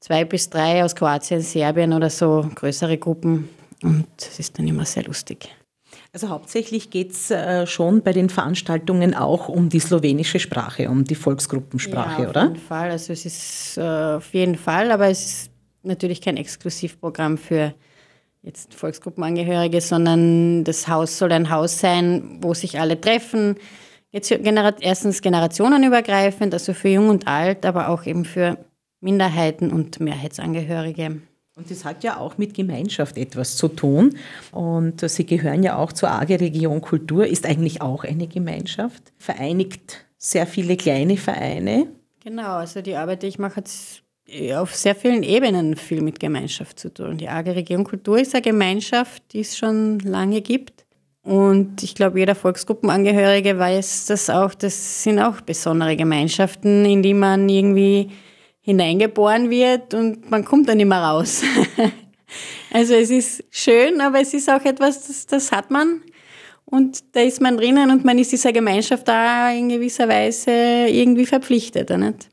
zwei 0.00 0.24
bis 0.24 0.50
drei 0.50 0.84
aus 0.84 0.96
Kroatien, 0.96 1.40
Serbien 1.40 1.92
oder 1.92 2.10
so, 2.10 2.48
größere 2.54 2.98
Gruppen. 2.98 3.48
Und 3.82 4.06
das 4.16 4.38
ist 4.38 4.58
dann 4.58 4.66
immer 4.66 4.84
sehr 4.84 5.04
lustig. 5.04 5.48
Also 6.12 6.28
hauptsächlich 6.28 6.90
geht 6.90 7.12
es 7.12 7.30
äh, 7.30 7.66
schon 7.66 8.02
bei 8.02 8.12
den 8.12 8.30
Veranstaltungen 8.30 9.14
auch 9.14 9.48
um 9.48 9.68
die 9.68 9.78
slowenische 9.78 10.40
Sprache, 10.40 10.90
um 10.90 11.04
die 11.04 11.14
Volksgruppensprache, 11.14 12.22
ja, 12.22 12.28
auf 12.28 12.30
oder? 12.30 12.42
Auf 12.42 12.48
jeden 12.48 12.66
Fall. 12.66 12.90
Also 12.90 13.12
es 13.12 13.24
ist 13.24 13.78
äh, 13.78 14.16
auf 14.16 14.34
jeden 14.34 14.56
Fall, 14.56 14.90
aber 14.90 15.08
es 15.08 15.24
ist 15.24 15.50
natürlich 15.84 16.20
kein 16.20 16.36
Exklusivprogramm 16.36 17.38
für 17.38 17.74
jetzt 18.42 18.74
Volksgruppenangehörige, 18.74 19.80
sondern 19.80 20.64
das 20.64 20.88
Haus 20.88 21.16
soll 21.16 21.30
ein 21.32 21.50
Haus 21.50 21.78
sein, 21.78 22.38
wo 22.40 22.54
sich 22.54 22.80
alle 22.80 23.00
treffen. 23.00 23.56
Jetzt 24.10 24.32
erstens 24.32 25.22
generationenübergreifend, 25.22 26.52
also 26.52 26.74
für 26.74 26.88
Jung 26.88 27.10
und 27.10 27.28
Alt, 27.28 27.64
aber 27.64 27.88
auch 27.88 28.04
eben 28.06 28.24
für 28.24 28.58
Minderheiten 29.00 29.70
und 29.70 30.00
Mehrheitsangehörige. 30.00 31.20
Und 31.60 31.70
das 31.70 31.84
hat 31.84 32.02
ja 32.04 32.16
auch 32.16 32.38
mit 32.38 32.54
Gemeinschaft 32.54 33.18
etwas 33.18 33.58
zu 33.58 33.68
tun. 33.68 34.16
Und 34.50 35.02
Sie 35.02 35.26
gehören 35.26 35.62
ja 35.62 35.76
auch 35.76 35.92
zur 35.92 36.10
AG 36.10 36.30
Region 36.30 36.80
Kultur, 36.80 37.26
ist 37.26 37.44
eigentlich 37.44 37.82
auch 37.82 38.02
eine 38.02 38.28
Gemeinschaft, 38.28 39.12
vereinigt 39.18 40.06
sehr 40.16 40.46
viele 40.46 40.78
kleine 40.78 41.18
Vereine. 41.18 41.88
Genau, 42.24 42.54
also 42.54 42.80
die 42.80 42.96
Arbeit, 42.96 43.22
die 43.22 43.26
ich 43.26 43.38
mache, 43.38 43.56
hat 43.56 43.70
auf 44.54 44.74
sehr 44.74 44.94
vielen 44.94 45.22
Ebenen 45.22 45.76
viel 45.76 46.00
mit 46.00 46.18
Gemeinschaft 46.18 46.78
zu 46.78 46.94
tun. 46.94 47.18
Die 47.18 47.28
AG 47.28 47.48
Region 47.48 47.84
Kultur 47.84 48.18
ist 48.18 48.34
eine 48.34 48.40
Gemeinschaft, 48.40 49.22
die 49.34 49.40
es 49.40 49.58
schon 49.58 49.98
lange 49.98 50.40
gibt. 50.40 50.86
Und 51.22 51.82
ich 51.82 51.94
glaube, 51.94 52.20
jeder 52.20 52.34
Volksgruppenangehörige 52.34 53.58
weiß 53.58 54.06
das 54.06 54.30
auch, 54.30 54.54
das 54.54 55.02
sind 55.02 55.18
auch 55.18 55.42
besondere 55.42 55.94
Gemeinschaften, 55.94 56.86
in 56.86 57.02
die 57.02 57.12
man 57.12 57.50
irgendwie 57.50 58.08
hineingeboren 58.70 59.50
wird 59.50 59.94
und 59.94 60.30
man 60.30 60.44
kommt 60.44 60.68
dann 60.68 60.78
nicht 60.78 60.86
mehr 60.86 61.02
raus. 61.02 61.42
also 62.72 62.94
es 62.94 63.10
ist 63.10 63.44
schön, 63.50 64.00
aber 64.00 64.20
es 64.20 64.34
ist 64.34 64.48
auch 64.50 64.64
etwas, 64.64 65.06
das, 65.06 65.26
das 65.26 65.52
hat 65.52 65.70
man 65.70 66.02
und 66.64 67.02
da 67.12 67.20
ist 67.20 67.40
man 67.40 67.56
drinnen 67.56 67.90
und 67.90 68.04
man 68.04 68.18
ist 68.18 68.32
dieser 68.32 68.52
Gemeinschaft 68.52 69.06
da 69.08 69.50
in 69.50 69.68
gewisser 69.68 70.08
Weise 70.08 70.50
irgendwie 70.88 71.26
verpflichtet, 71.26 71.90
nicht? 71.90 72.28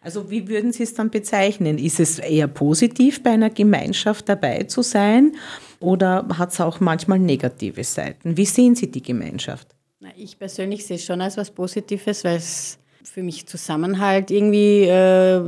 Also 0.00 0.30
wie 0.30 0.48
würden 0.48 0.70
Sie 0.72 0.82
es 0.82 0.92
dann 0.92 1.08
bezeichnen? 1.08 1.78
Ist 1.78 1.98
es 1.98 2.18
eher 2.18 2.46
positiv, 2.46 3.22
bei 3.22 3.30
einer 3.30 3.48
Gemeinschaft 3.48 4.28
dabei 4.28 4.64
zu 4.64 4.82
sein 4.82 5.32
oder 5.80 6.26
hat 6.36 6.52
es 6.52 6.60
auch 6.60 6.78
manchmal 6.80 7.18
negative 7.18 7.84
Seiten? 7.84 8.36
Wie 8.36 8.44
sehen 8.44 8.74
Sie 8.74 8.90
die 8.90 9.02
Gemeinschaft? 9.02 9.68
Ich 10.16 10.38
persönlich 10.38 10.84
sehe 10.84 10.96
es 10.96 11.04
schon 11.04 11.22
als 11.22 11.38
was 11.38 11.50
Positives, 11.50 12.22
weil 12.24 12.36
es 12.36 12.78
für 13.04 13.22
mich 13.22 13.46
Zusammenhalt 13.46 14.30
irgendwie 14.30 14.84
äh, 14.84 15.40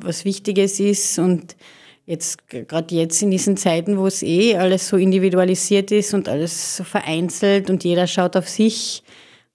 was 0.00 0.24
Wichtiges 0.24 0.80
ist 0.80 1.18
und 1.18 1.56
jetzt 2.04 2.48
gerade 2.48 2.94
jetzt 2.94 3.22
in 3.22 3.30
diesen 3.30 3.56
Zeiten, 3.56 3.98
wo 3.98 4.06
es 4.06 4.22
eh 4.22 4.56
alles 4.56 4.88
so 4.88 4.96
individualisiert 4.96 5.92
ist 5.92 6.14
und 6.14 6.28
alles 6.28 6.76
so 6.76 6.84
vereinzelt 6.84 7.70
und 7.70 7.84
jeder 7.84 8.06
schaut 8.06 8.36
auf 8.36 8.48
sich, 8.48 9.02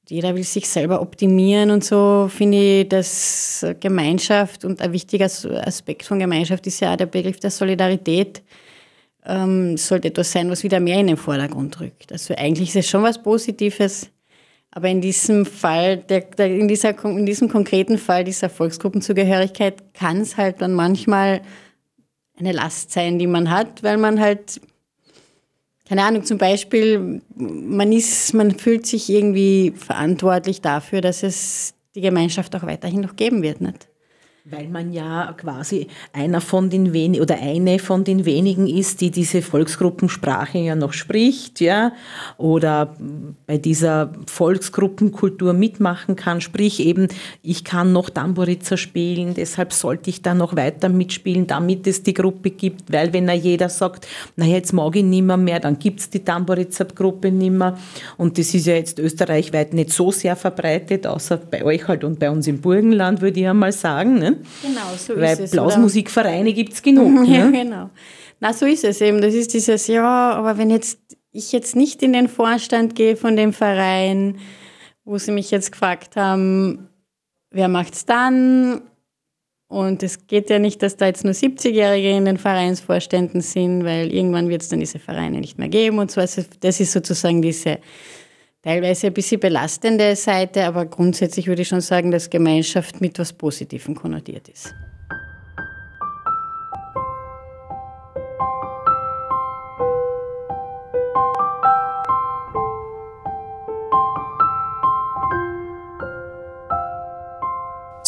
jeder 0.08 0.36
will 0.36 0.44
sich 0.44 0.70
selber 0.70 1.02
optimieren 1.02 1.72
und 1.72 1.84
so, 1.84 2.30
finde 2.30 2.82
ich, 2.82 2.90
dass 2.90 3.66
Gemeinschaft 3.80 4.66
und 4.66 4.82
ein 4.82 4.92
wichtiger 4.94 5.26
Aspekt 5.26 6.06
von 6.06 6.20
Gemeinschaft 6.20 6.68
ist 6.68 6.80
ja 6.80 6.94
auch 6.94 6.98
der 6.98 7.08
Begriff 7.08 7.40
der 7.40 7.52
Solidarität. 7.52 8.44
Ähm, 9.26 9.78
sollte 9.78 10.10
etwas 10.10 10.34
sein, 10.34 10.50
was 10.50 10.64
wieder 10.64 10.82
mehr 10.82 11.00
in 11.00 11.08
den 11.08 11.16
Vordergrund 11.16 11.80
rückt. 11.80 12.12
Also 12.12 12.36
eigentlich 12.36 12.70
ist 12.70 12.76
es 12.76 12.90
schon 12.90 13.04
was 13.04 13.24
Positives, 13.24 14.10
aber 14.76 14.90
in 14.90 15.02
diesem 15.02 15.46
Fall, 15.46 15.98
der, 15.98 16.22
der, 16.22 16.48
in, 16.48 16.68
dieser, 16.68 16.98
in 17.06 17.28
diesem 17.28 17.48
konkreten 17.48 18.00
Fall 18.00 18.24
dieser 18.24 18.50
Volksgruppenzugehörigkeit 18.50 19.94
kann 19.94 20.22
es 20.22 20.36
halt 20.36 20.62
dann 20.62 20.74
manchmal 20.74 21.42
eine 22.40 22.54
Last 22.54 22.92
sein, 22.92 23.20
die 23.20 23.28
man 23.28 23.52
hat, 23.52 23.84
weil 23.84 23.98
man 23.98 24.20
halt, 24.20 24.60
keine 25.88 26.04
Ahnung, 26.04 26.24
zum 26.24 26.40
Beispiel, 26.40 27.22
man 27.36 27.92
ist, 27.92 28.34
man 28.34 28.58
fühlt 28.58 28.88
sich 28.88 29.12
irgendwie 29.12 29.74
verantwortlich 29.76 30.60
dafür, 30.60 31.02
dass 31.02 31.22
es 31.22 31.76
die 31.94 32.02
Gemeinschaft 32.02 32.56
auch 32.56 32.64
weiterhin 32.64 33.02
noch 33.02 33.16
geben 33.16 33.44
wird, 33.44 33.62
nicht? 33.62 33.88
Weil 34.46 34.68
man 34.68 34.92
ja 34.92 35.34
quasi 35.38 35.88
einer 36.12 36.42
von 36.42 36.70
den 36.70 36.92
wenigen 36.92 37.22
oder 37.22 37.40
eine 37.40 37.80
von 37.80 38.04
den 38.04 38.26
wenigen 38.26 38.68
ist, 38.68 39.00
die 39.00 39.10
diese 39.10 39.42
Volksgruppensprache 39.42 40.58
ja 40.58 40.76
noch 40.76 40.92
spricht, 40.92 41.62
ja, 41.62 41.94
oder 42.38 42.94
bei 43.48 43.58
dieser 43.58 44.12
Volksgruppenkultur 44.28 45.54
mitmachen 45.54 46.18
kann. 46.18 46.42
Sprich 46.42 46.82
eben, 46.82 47.08
ich 47.42 47.64
kann 47.64 47.94
noch 47.94 48.10
Tamburica 48.10 48.76
spielen, 48.76 49.34
deshalb 49.34 49.72
sollte 49.72 50.10
ich 50.10 50.22
da 50.22 50.34
noch 50.34 50.58
weiter 50.58 50.90
mitspielen, 50.90 51.48
damit 51.48 51.88
es 51.88 52.04
die 52.04 52.14
Gruppe 52.14 52.50
gibt, 52.50 52.92
weil 52.92 53.14
wenn 53.14 53.30
ja 53.30 53.36
jeder 53.36 53.70
sagt, 53.70 54.10
na 54.36 54.44
jetzt 54.44 54.74
mag 54.74 54.94
ich 54.98 55.06
nimmer 55.06 55.38
mehr, 55.38 55.62
dann 55.62 55.80
gibt 55.80 56.02
es 56.02 56.10
die 56.10 56.20
Tamburica-Gruppe 56.20 57.32
nimmer. 57.32 57.78
Und 58.18 58.38
das 58.38 58.54
ist 58.54 58.66
ja 58.68 58.76
jetzt 58.76 59.00
österreichweit 59.00 59.74
nicht 59.74 59.92
so 59.92 60.12
sehr 60.12 60.36
verbreitet, 60.36 61.08
außer 61.08 61.38
bei 61.38 61.64
euch 61.64 61.88
halt 61.88 62.04
und 62.04 62.20
bei 62.20 62.30
uns 62.30 62.46
im 62.46 62.60
Burgenland, 62.60 63.22
würde 63.22 63.40
ich 63.40 63.48
einmal 63.48 63.72
sagen. 63.72 64.20
Ne? 64.20 64.33
Genau, 64.62 64.96
so 64.98 65.16
Weil 65.16 65.34
ist 65.34 65.40
es. 65.40 65.52
Blasmusikvereine 65.52 66.54
gibt 66.54 66.74
es 66.74 66.82
genug. 66.82 67.28
ja, 67.28 67.46
ne? 67.46 67.52
genau. 67.52 67.90
Na, 68.40 68.54
so 68.54 68.66
ist 68.66 68.84
es 68.84 69.02
eben. 69.02 69.22
Das 69.22 69.34
ist 69.34 69.54
dieses, 69.54 69.88
ja, 69.88 70.34
aber 70.34 70.58
wenn 70.58 70.70
jetzt 70.70 71.00
ich 71.32 71.52
jetzt 71.52 71.76
nicht 71.76 72.04
in 72.04 72.14
den 72.14 72.28
Vorstand 72.28 72.96
gehe 72.96 73.16
von 73.16 73.36
dem 73.36 73.54
Verein, 73.54 74.38
wo 75.04 75.18
sie 75.18 75.32
mich 75.32 75.52
jetzt 75.52 75.72
gefragt 75.72 76.16
haben, 76.16 76.90
wer 77.50 77.68
macht's 77.68 78.06
dann? 78.06 78.82
Und 79.68 80.04
es 80.04 80.28
geht 80.28 80.52
ja 80.52 80.60
nicht, 80.60 80.84
dass 80.84 80.98
da 80.98 81.08
jetzt 81.08 81.24
nur 81.24 81.34
70-Jährige 81.34 82.12
in 82.12 82.26
den 82.26 82.38
Vereinsvorständen 82.38 83.42
sind, 83.42 83.84
weil 83.84 84.14
irgendwann 84.14 84.48
wird 84.48 84.62
es 84.62 84.70
dann 84.70 84.80
diese 84.80 85.00
Vereine 85.00 85.40
nicht 85.40 85.58
mehr 85.58 85.70
geben 85.70 85.98
und 85.98 86.12
so. 86.12 86.22
Also 86.22 86.44
das 86.60 86.80
ist 86.80 86.92
sozusagen 86.92 87.42
diese 87.42 87.80
teilweise 88.64 89.08
ein 89.08 89.14
bisschen 89.14 89.40
belastende 89.40 90.16
Seite, 90.16 90.66
aber 90.66 90.86
grundsätzlich 90.86 91.48
würde 91.48 91.62
ich 91.62 91.68
schon 91.68 91.82
sagen, 91.82 92.12
dass 92.12 92.30
Gemeinschaft 92.30 93.02
mit 93.02 93.20
was 93.20 93.34
Positivem 93.34 93.94
konnotiert 93.94 94.48
ist. 94.50 94.74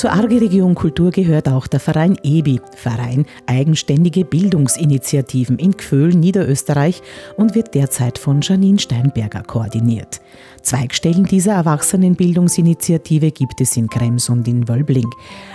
Zur 0.06 0.14
Arge 0.14 0.40
Region 0.40 0.76
Kultur 0.76 1.10
gehört 1.10 1.50
auch 1.50 1.66
der 1.66 1.80
Verein 1.80 2.16
EBI, 2.22 2.62
Verein 2.76 3.26
Eigenständige 3.48 4.24
Bildungsinitiativen 4.24 5.58
in 5.58 5.72
Gföhl, 5.72 6.10
Niederösterreich 6.10 7.02
und 7.38 7.56
wird 7.56 7.74
derzeit 7.74 8.20
von 8.20 8.42
Janine 8.42 8.78
Steinberger 8.78 9.42
koordiniert. 9.42 10.22
Zweigstellen 10.62 11.24
dieser 11.24 11.54
Erwachsenenbildungsinitiative 11.54 13.32
gibt 13.32 13.60
es 13.62 13.76
in 13.78 13.90
Krems 13.90 14.30
und 14.30 14.48
in 14.48 14.68
Wölbling. 14.68 15.10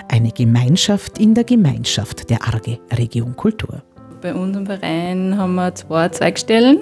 Eine 0.09 0.33
Gemeinschaft 0.33 1.21
in 1.21 1.33
der 1.33 1.45
Gemeinschaft 1.45 2.29
der 2.29 2.45
Arge 2.45 2.81
Region 2.95 3.37
Kultur. 3.37 3.85
Bei 4.21 4.35
unserem 4.35 4.67
Verein 4.67 5.37
haben 5.39 5.55
wir 5.55 5.73
zwei 5.77 6.09
Zweigstellen 6.09 6.81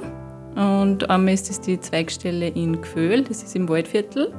und 0.57 1.11
einmal 1.11 1.35
ist 1.35 1.51
es 1.51 1.61
die 1.61 1.79
Zweigstelle 1.79 2.49
in 2.49 2.81
Gföhl, 2.81 3.25
das 3.25 3.43
ist 3.43 3.55
im 3.55 3.69
Waldviertel. 3.69 4.33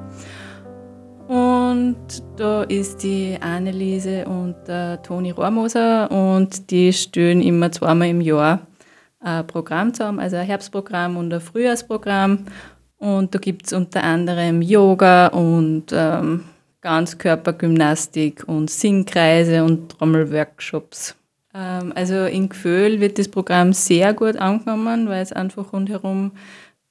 Und 1.29 2.23
da 2.37 2.63
ist 2.63 3.03
die 3.03 3.37
Anneliese 3.39 4.25
und 4.25 4.55
der 4.67 4.99
Toni 5.03 5.29
Rohrmoser 5.29 6.09
und 6.09 6.71
die 6.71 6.91
stellen 6.91 7.43
immer 7.43 7.71
zweimal 7.71 8.07
im 8.07 8.19
Jahr 8.19 8.65
ein 9.19 9.45
Programm 9.45 9.93
zusammen, 9.93 10.19
also 10.19 10.37
ein 10.37 10.47
Herbstprogramm 10.47 11.17
und 11.17 11.31
ein 11.31 11.39
Frühjahrsprogramm. 11.39 12.45
Und 12.97 13.35
da 13.35 13.37
gibt 13.37 13.67
es 13.67 13.73
unter 13.73 14.03
anderem 14.03 14.63
Yoga 14.63 15.27
und 15.27 15.91
ähm, 15.91 16.45
Ganzkörpergymnastik 16.81 18.45
und 18.47 18.71
Singkreise 18.71 19.63
und 19.63 19.89
Trommelworkshops. 19.89 21.15
Ähm, 21.53 21.93
also 21.93 22.25
in 22.25 22.49
Gföhl 22.49 22.99
wird 23.01 23.19
das 23.19 23.27
Programm 23.27 23.73
sehr 23.73 24.15
gut 24.15 24.35
angenommen, 24.35 25.07
weil 25.07 25.21
es 25.21 25.31
einfach 25.31 25.73
rundherum 25.73 26.31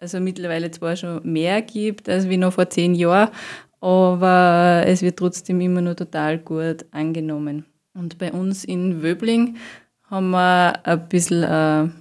also 0.00 0.20
mittlerweile 0.20 0.70
zwar 0.70 0.94
schon 0.94 1.20
mehr 1.24 1.60
gibt 1.60 2.08
als 2.08 2.28
wie 2.28 2.36
noch 2.36 2.52
vor 2.52 2.70
zehn 2.70 2.94
Jahren, 2.94 3.30
aber 3.80 4.84
es 4.86 5.02
wird 5.02 5.18
trotzdem 5.18 5.60
immer 5.60 5.80
noch 5.80 5.94
total 5.94 6.38
gut 6.38 6.86
angenommen. 6.90 7.64
Und 7.94 8.18
bei 8.18 8.32
uns 8.32 8.64
in 8.64 9.02
Wöbling 9.02 9.56
haben 10.04 10.30
wir 10.30 10.86
ein 10.86 11.08
bisschen, 11.08 11.42
äh, 11.42 11.46
würde 11.46 11.92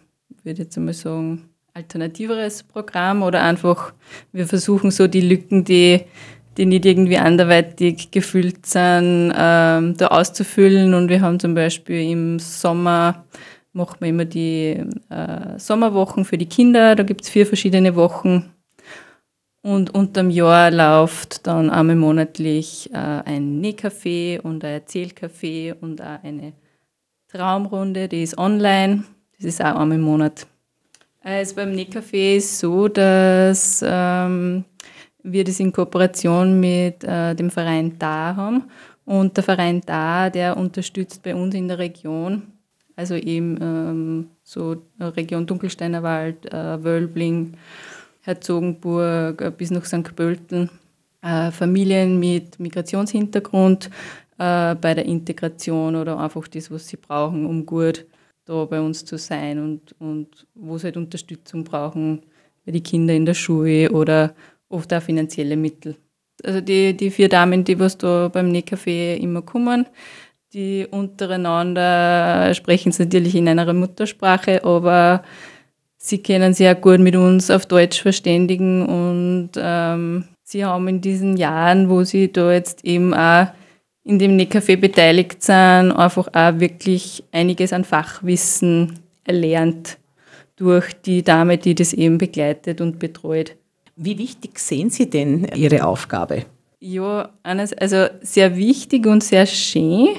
ich 0.44 0.60
jetzt 0.60 0.78
einmal 0.78 0.94
sagen, 0.94 1.50
alternativeres 1.74 2.64
Programm 2.64 3.22
oder 3.22 3.44
einfach, 3.44 3.94
wir 4.32 4.48
versuchen 4.48 4.92
so 4.92 5.08
die 5.08 5.22
Lücken, 5.22 5.64
die, 5.64 6.02
die 6.58 6.66
nicht 6.66 6.86
irgendwie 6.86 7.18
anderweitig 7.18 8.10
gefüllt 8.10 8.66
sind, 8.66 9.34
ähm, 9.36 9.96
da 9.98 10.08
auszufüllen. 10.08 10.94
Und 10.94 11.10
wir 11.10 11.22
haben 11.22 11.40
zum 11.40 11.54
Beispiel 11.54 12.10
im 12.10 12.40
Sommer, 12.40 13.26
machen 13.74 13.98
wir 14.00 14.08
immer 14.08 14.26
die 14.26 14.84
äh, 15.10 15.58
Sommerwochen 15.60 16.26
für 16.26 16.38
die 16.38 16.48
Kinder, 16.48 16.96
da 16.96 17.04
gibt 17.04 17.22
es 17.22 17.30
vier 17.30 17.46
verschiedene 17.46 17.96
Wochen 17.96 18.52
und 19.68 19.94
unterm 19.94 20.30
Jahr 20.30 20.72
läuft 20.72 21.46
dann 21.46 21.70
einmal 21.70 21.98
monatlich 21.98 22.90
äh, 22.94 22.96
ein 22.96 23.62
Nähcafé 23.62 24.40
und 24.40 24.64
ein 24.64 24.82
Erzählcafé 24.82 25.76
und 25.82 26.02
auch 26.02 26.24
eine 26.24 26.54
Traumrunde, 27.28 28.08
die 28.08 28.24
ist 28.24 28.38
online. 28.38 29.04
Das 29.36 29.46
ist 29.46 29.62
auch 29.62 29.76
einmal 29.76 29.98
im 29.98 30.04
Monat. 30.04 30.48
Also 31.22 31.56
beim 31.56 31.74
Nähcafé 31.74 32.38
ist 32.38 32.60
so, 32.60 32.88
dass 32.88 33.84
ähm, 33.86 34.64
wir 35.22 35.44
das 35.44 35.60
in 35.60 35.74
Kooperation 35.74 36.62
mit 36.62 37.04
äh, 37.04 37.36
dem 37.36 37.52
Verein 37.52 38.00
DA 38.00 38.38
haben. 38.38 38.64
Und 39.04 39.36
der 39.36 39.44
Verein 39.44 39.82
DA, 39.82 40.30
der 40.30 40.56
unterstützt 40.56 41.24
bei 41.24 41.36
uns 41.36 41.54
in 41.54 41.68
der 41.68 41.78
Region, 41.78 42.44
also 42.96 43.16
eben 43.16 43.58
ähm, 43.62 44.28
so 44.44 44.78
Region 44.98 45.46
Dunkelsteiner 45.46 46.04
Wald, 46.04 46.46
äh, 46.54 46.82
Wölbling, 46.82 47.58
Herzogenburg 48.28 49.42
äh, 49.42 49.52
bis 49.52 49.72
nach 49.72 49.86
St. 49.86 50.16
Pölten, 50.16 50.70
äh, 51.22 51.50
Familien 51.52 52.20
mit 52.20 52.60
Migrationshintergrund 52.60 53.90
äh, 54.38 54.76
bei 54.76 54.94
der 54.94 55.06
Integration 55.06 55.96
oder 55.96 56.20
einfach 56.20 56.48
das, 56.50 56.70
was 56.70 56.88
sie 56.88 56.98
brauchen, 56.98 57.46
um 57.46 57.66
gut 57.66 58.06
da 58.46 58.66
bei 58.66 58.80
uns 58.80 59.04
zu 59.06 59.18
sein 59.18 59.60
und, 59.60 59.96
und 60.00 60.46
wo 60.56 60.78
sie 60.78 60.86
halt 60.86 60.98
Unterstützung 60.98 61.64
brauchen 61.64 62.22
bei 62.66 62.72
den 62.74 62.84
Kindern 62.84 63.18
in 63.18 63.26
der 63.26 63.34
Schule 63.34 63.90
oder 63.92 64.36
oft 64.70 64.94
auch 64.94 65.02
finanzielle 65.02 65.56
Mittel. 65.56 65.96
Also 66.44 66.62
die, 66.62 66.96
die 66.96 67.10
vier 67.10 67.30
Damen, 67.30 67.64
die 67.64 67.80
was 67.80 67.98
da 67.98 68.28
beim 68.28 68.52
Nähcafé 68.52 69.16
immer 69.16 69.42
kommen, 69.42 69.86
die 70.54 70.86
untereinander 70.90 72.54
sprechen 72.54 72.90
es 72.90 73.00
natürlich 73.00 73.36
in 73.36 73.48
einer 73.48 73.74
Muttersprache, 73.74 74.64
aber 74.64 75.24
sie 75.98 76.20
können 76.20 76.54
sich 76.54 76.68
auch 76.68 76.80
gut 76.80 77.00
mit 77.00 77.16
uns 77.16 77.50
auf 77.50 77.66
Deutsch 77.66 78.02
verständigen 78.02 78.86
und 78.86 79.52
ähm, 79.58 80.26
sie 80.44 80.64
haben 80.64 80.88
in 80.88 81.02
diesen 81.02 81.38
Jahren, 81.38 81.90
wo 81.90 82.04
sie 82.04 82.32
da 82.32 82.52
jetzt 82.52 82.86
eben 82.86 83.14
auch 83.14 83.48
in 84.04 84.20
dem 84.20 84.38
Nähcafé 84.38 84.78
beteiligt 84.78 85.44
sind, 85.44 85.92
einfach 85.92 86.30
auch 86.34 86.60
wirklich 86.60 87.24
einiges 87.32 87.74
an 87.74 87.84
Fachwissen 87.84 89.00
erlernt 89.26 89.98
durch 90.56 90.94
die 90.94 91.24
Dame, 91.24 91.58
die 91.58 91.76
das 91.76 91.94
eben 91.94 92.18
begleitet 92.18 92.80
und 92.80 93.00
betreut. 93.00 93.56
Wie 93.96 94.18
wichtig 94.18 94.60
sehen 94.60 94.90
Sie 94.90 95.10
denn 95.10 95.46
Ihre 95.56 95.86
Aufgabe? 95.86 96.46
Ja, 96.80 97.30
also 97.44 98.06
sehr 98.22 98.56
wichtig 98.56 99.08
und 99.08 99.24
sehr 99.24 99.46
schön 99.46 100.10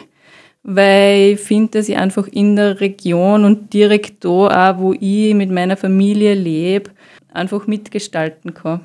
weil 0.62 1.32
ich 1.32 1.40
finde, 1.40 1.78
dass 1.78 1.88
ich 1.88 1.96
einfach 1.96 2.26
in 2.28 2.56
der 2.56 2.80
Region 2.80 3.44
und 3.44 3.72
direkt 3.72 4.24
da 4.24 4.28
auch, 4.28 4.78
wo 4.78 4.92
ich 4.92 5.34
mit 5.34 5.50
meiner 5.50 5.76
Familie 5.76 6.34
lebe, 6.34 6.90
einfach 7.32 7.66
mitgestalten 7.66 8.54
kann 8.54 8.80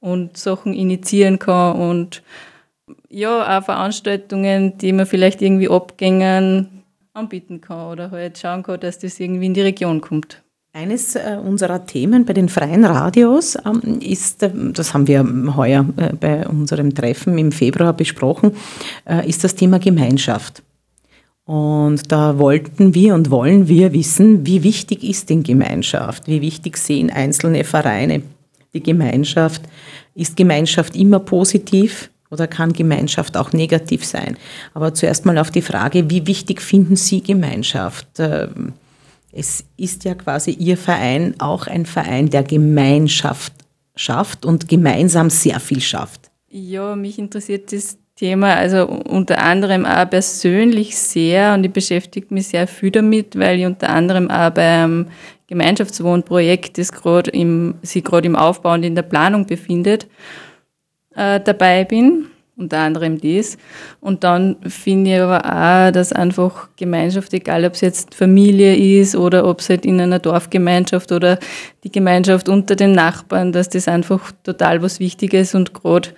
und 0.00 0.36
Sachen 0.36 0.74
initiieren 0.74 1.38
kann 1.38 1.76
und 1.76 2.22
ja, 3.08 3.58
auch 3.58 3.64
Veranstaltungen, 3.64 4.76
die 4.78 4.92
man 4.92 5.06
vielleicht 5.06 5.40
irgendwie 5.40 5.68
abgängen, 5.68 6.82
anbieten 7.12 7.60
kann 7.60 7.92
oder 7.92 8.10
halt 8.10 8.38
schauen 8.38 8.62
kann, 8.62 8.80
dass 8.80 8.98
das 8.98 9.20
irgendwie 9.20 9.46
in 9.46 9.54
die 9.54 9.62
Region 9.62 10.00
kommt. 10.00 10.42
Eines 10.76 11.14
äh, 11.14 11.38
unserer 11.40 11.86
Themen 11.86 12.24
bei 12.24 12.32
den 12.32 12.48
freien 12.48 12.84
Radios 12.84 13.56
ähm, 13.64 14.00
ist, 14.00 14.42
äh, 14.42 14.50
das 14.52 14.92
haben 14.92 15.06
wir 15.06 15.24
heuer 15.54 15.86
äh, 15.96 16.12
bei 16.12 16.48
unserem 16.48 16.92
Treffen 16.92 17.38
im 17.38 17.52
Februar 17.52 17.92
besprochen, 17.92 18.56
ist 19.24 19.44
das 19.44 19.54
Thema 19.54 19.78
Gemeinschaft. 19.78 20.64
Und 21.44 22.10
da 22.10 22.38
wollten 22.38 22.94
wir 22.94 23.14
und 23.14 23.30
wollen 23.30 23.68
wir 23.68 23.92
wissen, 23.92 24.46
wie 24.46 24.62
wichtig 24.62 25.04
ist 25.04 25.28
denn 25.28 25.42
Gemeinschaft? 25.42 26.26
Wie 26.26 26.40
wichtig 26.40 26.78
sehen 26.78 27.10
einzelne 27.10 27.64
Vereine 27.64 28.22
die 28.72 28.82
Gemeinschaft? 28.82 29.62
Ist 30.14 30.36
Gemeinschaft 30.36 30.96
immer 30.96 31.20
positiv 31.20 32.10
oder 32.30 32.46
kann 32.46 32.72
Gemeinschaft 32.72 33.36
auch 33.36 33.52
negativ 33.52 34.06
sein? 34.06 34.38
Aber 34.72 34.94
zuerst 34.94 35.26
mal 35.26 35.36
auf 35.36 35.50
die 35.50 35.62
Frage, 35.62 36.08
wie 36.08 36.26
wichtig 36.26 36.62
finden 36.62 36.96
Sie 36.96 37.22
Gemeinschaft? 37.22 38.08
Ähm, 38.18 38.72
es 39.30 39.64
ist 39.76 40.04
ja 40.04 40.14
quasi 40.14 40.52
Ihr 40.52 40.78
Verein 40.78 41.34
auch 41.40 41.66
ein 41.66 41.84
Verein, 41.84 42.30
der 42.30 42.44
Gemeinschaft 42.44 43.52
schafft 43.96 44.46
und 44.46 44.68
gemeinsam 44.68 45.28
sehr 45.28 45.60
viel 45.60 45.80
schafft. 45.80 46.30
Ja, 46.48 46.96
mich 46.96 47.18
interessiert 47.18 47.72
das 47.72 47.98
Thema, 48.16 48.54
also 48.54 48.86
unter 48.86 49.42
anderem 49.42 49.84
auch 49.84 50.08
persönlich 50.08 50.96
sehr 50.96 51.54
und 51.54 51.64
ich 51.64 51.72
beschäftige 51.72 52.32
mich 52.32 52.48
sehr 52.48 52.68
viel 52.68 52.92
damit, 52.92 53.36
weil 53.36 53.58
ich 53.58 53.66
unter 53.66 53.88
anderem 53.88 54.30
auch 54.30 54.50
beim 54.50 55.06
Gemeinschaftswohnprojekt, 55.48 56.78
das 56.78 56.92
gerade 56.92 57.30
im, 57.32 57.74
sich 57.82 58.04
gerade 58.04 58.26
im 58.26 58.36
Aufbau 58.36 58.74
und 58.74 58.84
in 58.84 58.94
der 58.94 59.02
Planung 59.02 59.46
befindet, 59.46 60.06
äh, 61.16 61.40
dabei 61.40 61.84
bin, 61.84 62.26
unter 62.56 62.78
anderem 62.78 63.20
dies. 63.20 63.58
Und 64.00 64.22
dann 64.22 64.56
finde 64.62 65.14
ich 65.14 65.20
aber 65.20 65.44
auch, 65.44 65.90
dass 65.90 66.12
einfach 66.12 66.68
Gemeinschaft, 66.76 67.34
egal 67.34 67.64
ob 67.64 67.74
es 67.74 67.80
jetzt 67.80 68.14
Familie 68.14 68.76
ist 69.00 69.16
oder 69.16 69.44
ob 69.44 69.58
es 69.58 69.68
halt 69.68 69.84
in 69.84 70.00
einer 70.00 70.20
Dorfgemeinschaft 70.20 71.10
oder 71.10 71.40
die 71.82 71.90
Gemeinschaft 71.90 72.48
unter 72.48 72.76
den 72.76 72.92
Nachbarn, 72.92 73.50
dass 73.50 73.68
das 73.68 73.88
einfach 73.88 74.30
total 74.44 74.82
was 74.82 75.00
Wichtiges 75.00 75.56
und 75.56 75.74
gerade 75.74 76.10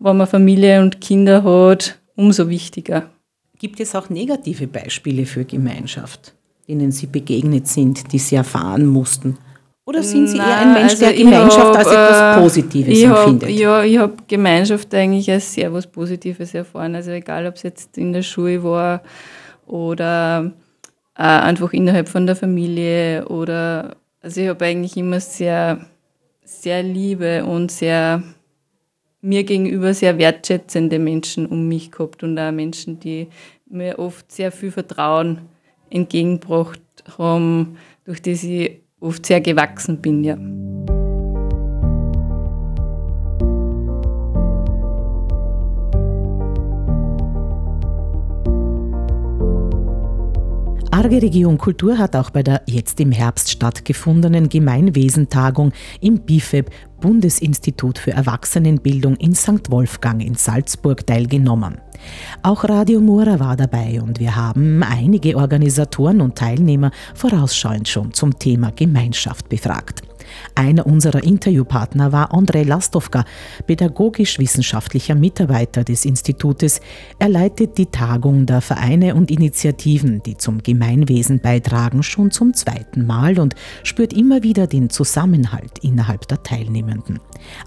wenn 0.00 0.16
man 0.16 0.26
Familie 0.26 0.80
und 0.80 1.00
Kinder 1.00 1.44
hat, 1.44 1.98
umso 2.16 2.48
wichtiger. 2.48 3.10
Gibt 3.58 3.78
es 3.80 3.94
auch 3.94 4.08
negative 4.08 4.66
Beispiele 4.66 5.26
für 5.26 5.44
Gemeinschaft, 5.44 6.34
denen 6.66 6.90
Sie 6.90 7.06
begegnet 7.06 7.68
sind, 7.68 8.12
die 8.12 8.18
Sie 8.18 8.36
erfahren 8.36 8.86
mussten? 8.86 9.36
Oder 9.84 10.02
sind 10.02 10.28
Sie 10.28 10.38
Nein, 10.38 10.48
eher 10.48 10.58
ein 10.58 10.72
Mensch, 10.72 10.92
also 10.92 11.04
der 11.04 11.14
Gemeinschaft 11.14 11.58
hab, 11.58 11.76
als 11.76 11.86
etwas 11.88 12.36
äh, 12.36 12.40
Positives 12.40 12.98
ich 12.98 13.04
empfindet? 13.04 13.48
Hab, 13.48 13.56
ja, 13.56 13.82
ich 13.82 13.98
habe 13.98 14.14
Gemeinschaft 14.26 14.94
eigentlich 14.94 15.30
als 15.30 15.52
sehr 15.52 15.72
was 15.72 15.86
Positives 15.86 16.54
erfahren. 16.54 16.94
Also 16.94 17.10
egal, 17.10 17.46
ob 17.46 17.56
es 17.56 17.62
jetzt 17.64 17.98
in 17.98 18.12
der 18.12 18.22
Schule 18.22 18.62
war 18.62 19.02
oder 19.66 20.52
äh, 21.16 21.22
einfach 21.22 21.72
innerhalb 21.72 22.08
von 22.08 22.26
der 22.26 22.36
Familie 22.36 23.26
oder 23.28 23.96
also 24.22 24.40
ich 24.40 24.48
habe 24.48 24.64
eigentlich 24.64 24.96
immer 24.96 25.18
sehr, 25.18 25.86
sehr 26.44 26.82
Liebe 26.82 27.44
und 27.44 27.70
sehr 27.70 28.22
mir 29.22 29.44
gegenüber 29.44 29.94
sehr 29.94 30.18
wertschätzende 30.18 30.98
Menschen 30.98 31.46
um 31.46 31.68
mich 31.68 31.90
gehabt 31.90 32.22
und 32.22 32.38
auch 32.38 32.52
Menschen, 32.52 33.00
die 33.00 33.28
mir 33.68 33.98
oft 33.98 34.30
sehr 34.32 34.50
viel 34.50 34.70
Vertrauen 34.70 35.42
entgegengebracht 35.90 36.80
haben, 37.18 37.76
durch 38.04 38.22
die 38.22 38.32
ich 38.32 38.80
oft 39.00 39.26
sehr 39.26 39.40
gewachsen 39.40 40.00
bin, 40.00 40.24
ja. 40.24 40.36
Arge 51.00 51.22
Region 51.22 51.56
Kultur 51.56 51.96
hat 51.96 52.14
auch 52.14 52.28
bei 52.28 52.42
der 52.42 52.62
jetzt 52.66 53.00
im 53.00 53.10
Herbst 53.10 53.50
stattgefundenen 53.50 54.50
Gemeinwesentagung 54.50 55.72
im 56.02 56.20
BIFEB 56.20 56.68
Bundesinstitut 57.00 57.98
für 57.98 58.12
Erwachsenenbildung 58.12 59.16
in 59.16 59.34
St. 59.34 59.70
Wolfgang 59.70 60.22
in 60.22 60.34
Salzburg 60.34 61.06
teilgenommen. 61.06 61.78
Auch 62.42 62.64
Radio 62.64 63.00
Mora 63.00 63.40
war 63.40 63.56
dabei 63.56 64.00
und 64.00 64.20
wir 64.20 64.36
haben 64.36 64.82
einige 64.82 65.36
Organisatoren 65.36 66.20
und 66.20 66.36
Teilnehmer 66.36 66.90
vorausschauend 67.14 67.88
schon 67.88 68.12
zum 68.14 68.38
Thema 68.38 68.72
Gemeinschaft 68.74 69.48
befragt. 69.48 70.09
Einer 70.54 70.86
unserer 70.86 71.22
Interviewpartner 71.22 72.12
war 72.12 72.34
Andrei 72.34 72.62
Lastovka, 72.62 73.24
pädagogisch-wissenschaftlicher 73.66 75.14
Mitarbeiter 75.14 75.84
des 75.84 76.04
Institutes. 76.04 76.80
Er 77.18 77.28
leitet 77.28 77.78
die 77.78 77.86
Tagung 77.86 78.46
der 78.46 78.60
Vereine 78.60 79.14
und 79.14 79.30
Initiativen, 79.30 80.22
die 80.22 80.36
zum 80.36 80.62
Gemeinwesen 80.62 81.40
beitragen, 81.40 82.02
schon 82.02 82.30
zum 82.30 82.54
zweiten 82.54 83.06
Mal 83.06 83.38
und 83.38 83.54
spürt 83.82 84.12
immer 84.12 84.42
wieder 84.42 84.66
den 84.66 84.90
Zusammenhalt 84.90 85.78
innerhalb 85.82 86.28
der 86.28 86.42
Teilnehmenden. 86.42 87.20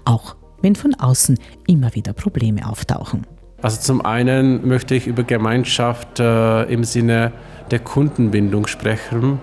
Auch 0.04 0.36
wenn 0.62 0.74
von 0.76 0.94
außen 0.94 1.38
immer 1.66 1.94
wieder 1.94 2.12
Probleme 2.12 2.66
auftauchen. 2.68 3.26
Also 3.62 3.80
zum 3.80 4.04
einen 4.04 4.66
möchte 4.68 4.94
ich 4.94 5.06
über 5.06 5.22
Gemeinschaft 5.22 6.20
äh, 6.20 6.64
im 6.64 6.84
Sinne 6.84 7.32
der 7.70 7.78
Kundenbindung 7.78 8.66
sprechen. 8.66 9.38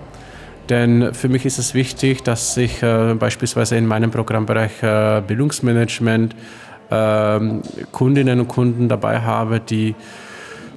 Denn 0.68 1.12
für 1.12 1.28
mich 1.28 1.44
ist 1.44 1.58
es 1.58 1.74
wichtig, 1.74 2.22
dass 2.22 2.56
ich 2.56 2.82
äh, 2.82 3.14
beispielsweise 3.14 3.76
in 3.76 3.86
meinem 3.86 4.10
Programmbereich 4.10 4.82
äh, 4.82 5.22
Bildungsmanagement 5.26 6.36
äh, 6.90 7.40
Kundinnen 7.90 8.40
und 8.40 8.48
Kunden 8.48 8.88
dabei 8.88 9.20
habe, 9.20 9.60
die 9.60 9.94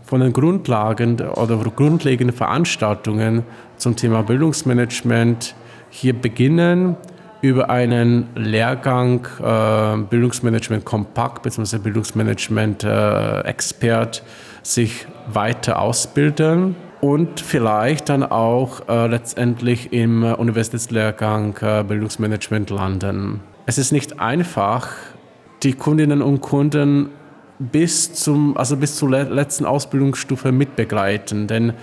von 0.04 0.22
den 0.22 0.34
Grundlagen 0.34 1.20
oder 1.20 1.58
grundlegenden 1.58 2.36
Veranstaltungen 2.36 3.44
zum 3.78 3.96
Thema 3.96 4.24
Bildungsmanagement 4.24 5.56
hier 5.90 6.14
beginnen, 6.14 6.96
über 7.42 7.70
einen 7.70 8.28
Lehrgang 8.36 9.28
äh, 9.40 9.98
Bildungsmanagement 10.10 10.84
Kompakt 10.84 11.44
bzw. 11.44 11.78
Bildungsmanagement 11.78 12.84
äh, 12.84 13.42
Expert 13.42 14.24
sich 14.64 15.06
weiter 15.28 15.80
ausbilden 15.80 16.76
und 17.06 17.40
vielleicht 17.40 18.10
dann 18.10 18.24
auch 18.24 18.90
äh, 18.90 19.06
letztendlich 19.06 19.94
im 19.94 20.24
äh, 20.24 20.34
Universitätslehrgang 20.34 21.56
äh, 21.62 21.84
Bildungsmanagement 21.84 22.72
landen. 22.72 23.42
Es 23.68 23.78
ist 23.78 23.92
nicht 23.92 24.20
einfach, 24.20 24.88
die 25.62 25.74
Kundinnen 25.74 26.24
und 26.24 26.42
Kunden 26.42 27.10
bis, 27.60 28.16
zum, 28.16 28.58
also 28.58 28.76
bis 28.76 28.96
zur 28.96 29.12
letzten 29.12 29.66
Ausbildungsstufe 29.66 30.52
mitbegleiten, 30.52 31.46
denn 31.46 31.74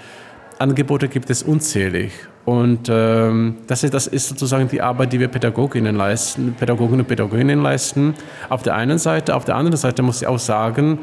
Angebote 0.59 1.07
gibt 1.07 1.31
es 1.31 1.45
unzählig. 1.45 2.11
Und 2.45 2.89
ähm, 2.91 3.59
das, 3.69 3.85
ist, 3.85 3.95
das 3.95 4.09
ist 4.09 4.29
sozusagen 4.29 4.67
die 4.67 4.83
Arbeit, 4.83 5.13
die 5.13 5.21
wir 5.21 5.29
Pädagoginnen 5.29 5.95
leisten, 5.95 6.57
Pädagogen 6.59 6.99
und 6.99 7.07
Pädagoginnen 7.07 7.63
leisten. 7.63 8.15
Auf 8.49 8.65
der 8.65 8.75
einen 8.75 8.99
Seite, 8.99 9.37
auf 9.37 9.45
der 9.45 9.55
anderen 9.55 9.77
Seite 9.77 10.03
muss 10.03 10.21
ich 10.21 10.27
auch 10.27 10.41
sagen, 10.41 10.99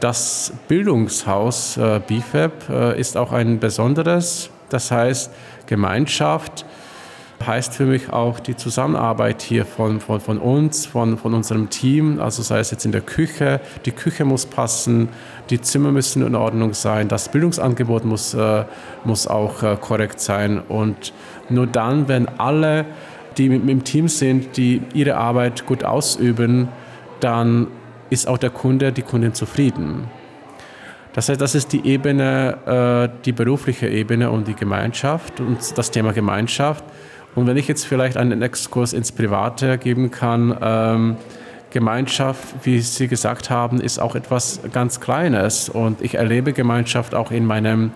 das 0.00 0.52
Bildungshaus 0.68 1.76
äh, 1.76 2.00
BIFAB 2.06 2.68
äh, 2.68 3.00
ist 3.00 3.16
auch 3.16 3.32
ein 3.32 3.58
besonderes, 3.58 4.50
das 4.68 4.90
heißt 4.90 5.30
Gemeinschaft 5.66 6.64
heißt 7.44 7.74
für 7.74 7.84
mich 7.84 8.12
auch 8.12 8.40
die 8.40 8.56
Zusammenarbeit 8.56 9.42
hier 9.42 9.66
von, 9.66 10.00
von, 10.00 10.20
von 10.20 10.38
uns, 10.38 10.86
von, 10.86 11.18
von 11.18 11.34
unserem 11.34 11.70
Team, 11.70 12.20
also 12.20 12.42
sei 12.42 12.60
es 12.60 12.70
jetzt 12.70 12.84
in 12.84 12.92
der 12.92 13.00
Küche, 13.00 13.60
die 13.84 13.92
Küche 13.92 14.24
muss 14.24 14.46
passen, 14.46 15.08
die 15.50 15.60
Zimmer 15.60 15.92
müssen 15.92 16.26
in 16.26 16.34
Ordnung 16.34 16.74
sein, 16.74 17.08
das 17.08 17.28
Bildungsangebot 17.30 18.04
muss, 18.04 18.34
äh, 18.34 18.64
muss 19.04 19.26
auch 19.26 19.62
äh, 19.62 19.76
korrekt 19.80 20.20
sein. 20.20 20.60
Und 20.60 21.12
nur 21.48 21.66
dann, 21.66 22.08
wenn 22.08 22.28
alle, 22.38 22.86
die 23.36 23.48
mit, 23.48 23.64
mit 23.64 23.70
dem 23.70 23.84
Team 23.84 24.08
sind, 24.08 24.56
die 24.56 24.82
ihre 24.94 25.16
Arbeit 25.16 25.66
gut 25.66 25.84
ausüben, 25.84 26.68
dann 27.20 27.68
ist 28.10 28.28
auch 28.28 28.38
der 28.38 28.50
Kunde, 28.50 28.92
die 28.92 29.02
Kundin 29.02 29.34
zufrieden. 29.34 30.08
Das 31.16 31.30
heißt, 31.30 31.40
das 31.40 31.54
ist 31.54 31.72
die 31.72 31.86
Ebene, 31.86 33.08
äh, 33.14 33.22
die 33.24 33.32
berufliche 33.32 33.88
Ebene 33.88 34.30
und 34.30 34.46
die 34.46 34.54
Gemeinschaft 34.54 35.40
und 35.40 35.78
das 35.78 35.90
Thema 35.90 36.12
Gemeinschaft. 36.12 36.84
Und 37.34 37.46
wenn 37.46 37.56
ich 37.56 37.68
jetzt 37.68 37.86
vielleicht 37.86 38.18
einen 38.18 38.42
Exkurs 38.42 38.92
ins 38.92 39.12
Private 39.12 39.78
geben 39.78 40.10
kann, 40.10 40.54
ähm, 40.60 41.16
Gemeinschaft, 41.70 42.54
wie 42.64 42.80
Sie 42.80 43.08
gesagt 43.08 43.48
haben, 43.48 43.80
ist 43.80 43.98
auch 43.98 44.14
etwas 44.14 44.60
ganz 44.72 45.00
Kleines. 45.00 45.70
Und 45.70 46.02
ich 46.02 46.16
erlebe 46.16 46.52
Gemeinschaft 46.52 47.14
auch 47.14 47.30
in 47.30 47.46
meinem 47.46 47.92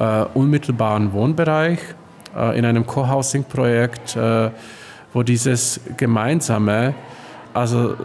äh, 0.00 0.24
unmittelbaren 0.34 1.12
Wohnbereich, 1.12 1.78
äh, 2.36 2.58
in 2.58 2.64
einem 2.64 2.86
Co-Housing-Projekt, 2.86 4.18
wo 5.12 5.22
dieses 5.22 5.80
Gemeinsame 5.96 6.94
also, 7.54 7.96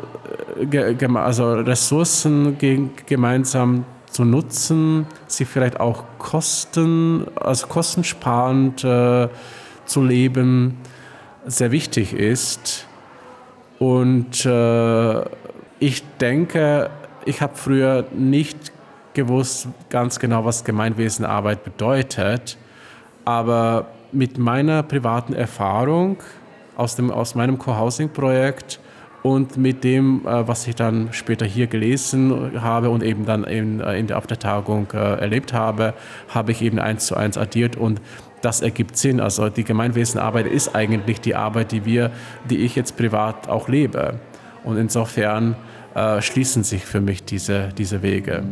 äh, 0.71 1.05
also 1.15 1.53
Ressourcen 1.53 2.57
gemeinsam 3.05 3.85
zu 4.09 4.23
nutzen, 4.25 5.05
sie 5.27 5.45
vielleicht 5.45 5.79
auch 5.79 6.03
Kosten, 6.17 7.25
also 7.35 7.67
kostensparend 7.67 8.83
äh, 8.83 9.27
zu 9.85 10.03
leben, 10.03 10.77
sehr 11.45 11.71
wichtig 11.71 12.13
ist. 12.13 12.88
Und 13.77 14.45
äh, 14.45 15.21
ich 15.79 16.03
denke, 16.19 16.89
ich 17.25 17.41
habe 17.41 17.55
früher 17.55 18.05
nicht 18.13 18.71
gewusst 19.13 19.67
ganz 19.89 20.19
genau, 20.19 20.45
was 20.45 20.63
Gemeinwesenarbeit 20.63 21.63
bedeutet, 21.63 22.57
aber 23.25 23.88
mit 24.12 24.38
meiner 24.38 24.83
privaten 24.83 25.33
Erfahrung 25.33 26.17
aus, 26.75 26.95
dem, 26.95 27.12
aus 27.12 27.35
meinem 27.35 27.57
Co-Housing-Projekt 27.57 28.79
und 29.23 29.58
mit 29.58 29.84
dem, 29.84 30.25
äh, 30.25 30.47
was 30.47 30.67
ich 30.67 30.75
dann 30.75 31.10
später 31.12 31.45
hier 31.45 31.67
gelesen 31.67 32.62
habe 32.62 32.89
und 32.89 33.03
eben 33.03 33.25
dann 33.25 33.43
in, 33.43 33.79
äh, 33.79 33.97
in 33.97 34.08
der, 34.08 34.17
auf 34.17 34.27
der 34.27 34.39
Tagung 34.39 34.88
äh, 34.93 34.97
erlebt 34.97 35.53
habe, 35.53 35.93
habe 36.29 36.51
ich 36.51 36.62
eben 36.62 36.79
eins 36.79 37.05
zu 37.05 37.15
eins 37.15 37.38
addiert 37.38 37.75
und 37.75 38.01
das 38.41 38.62
ergibt 38.62 38.97
Sinn. 38.97 39.19
Also 39.19 39.49
die 39.49 39.63
Gemeinwesenarbeit 39.63 40.47
ist 40.47 40.75
eigentlich 40.75 41.19
die 41.19 41.36
Arbeit, 41.36 41.71
die 41.71 41.86
wir, 41.86 42.12
die 42.49 42.60
ich 42.60 42.75
jetzt 42.75 42.95
privat 42.95 43.49
auch 43.49 43.67
lebe. 43.67 44.19
Und 44.63 44.77
insofern 44.77 45.55
äh, 45.95 46.21
schließen 46.21 46.63
sich 46.63 46.86
für 46.86 47.01
mich 47.01 47.23
diese, 47.23 47.69
diese 47.77 48.01
Wege. 48.01 48.43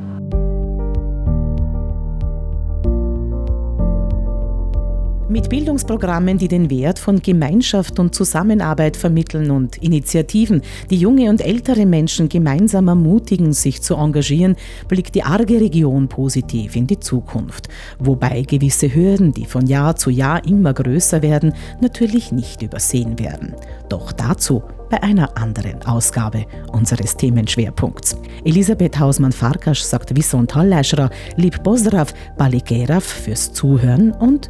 Mit 5.30 5.50
Bildungsprogrammen, 5.50 6.38
die 6.38 6.48
den 6.48 6.70
Wert 6.70 7.00
von 7.00 7.22
Gemeinschaft 7.22 8.00
und 8.00 8.16
Zusammenarbeit 8.16 8.96
vermitteln 8.96 9.52
und 9.52 9.76
Initiativen, 9.84 10.62
die 10.90 10.96
junge 10.96 11.30
und 11.30 11.42
ältere 11.42 11.86
Menschen 11.86 12.30
gemeinsam 12.30 12.88
ermutigen, 12.88 13.52
sich 13.52 13.82
zu 13.82 13.96
engagieren, 13.96 14.56
blickt 14.88 15.16
die 15.16 15.24
arge 15.24 15.60
Region 15.60 16.08
positiv 16.08 16.78
in 16.78 16.88
die 16.88 17.02
Zukunft. 17.02 17.68
Wobei 18.00 18.44
gewisse 18.44 18.96
Hürden, 18.96 19.34
die 19.34 19.44
von 19.44 19.68
Jahr 19.68 19.98
zu 19.98 20.12
Jahr 20.12 20.46
immer 20.46 20.74
größer 20.74 21.22
werden, 21.22 21.52
natürlich 21.82 22.32
nicht 22.32 22.62
übersehen 22.62 23.20
werden. 23.20 23.54
Doch 23.90 24.14
dazu 24.14 24.64
bei 24.90 25.04
einer 25.04 25.38
anderen 25.38 25.86
Ausgabe 25.86 26.46
unseres 26.72 27.18
Themenschwerpunkts. 27.18 28.16
Elisabeth 28.46 28.98
Hausmann-Farkasch 28.98 29.82
sagt 29.82 30.16
Wissont 30.16 30.56
Halleischra, 30.56 31.10
lieb 31.36 31.62
Pozdrav, 31.64 32.14
Balikerav 32.38 33.04
fürs 33.04 33.52
Zuhören 33.52 34.12
und 34.14 34.50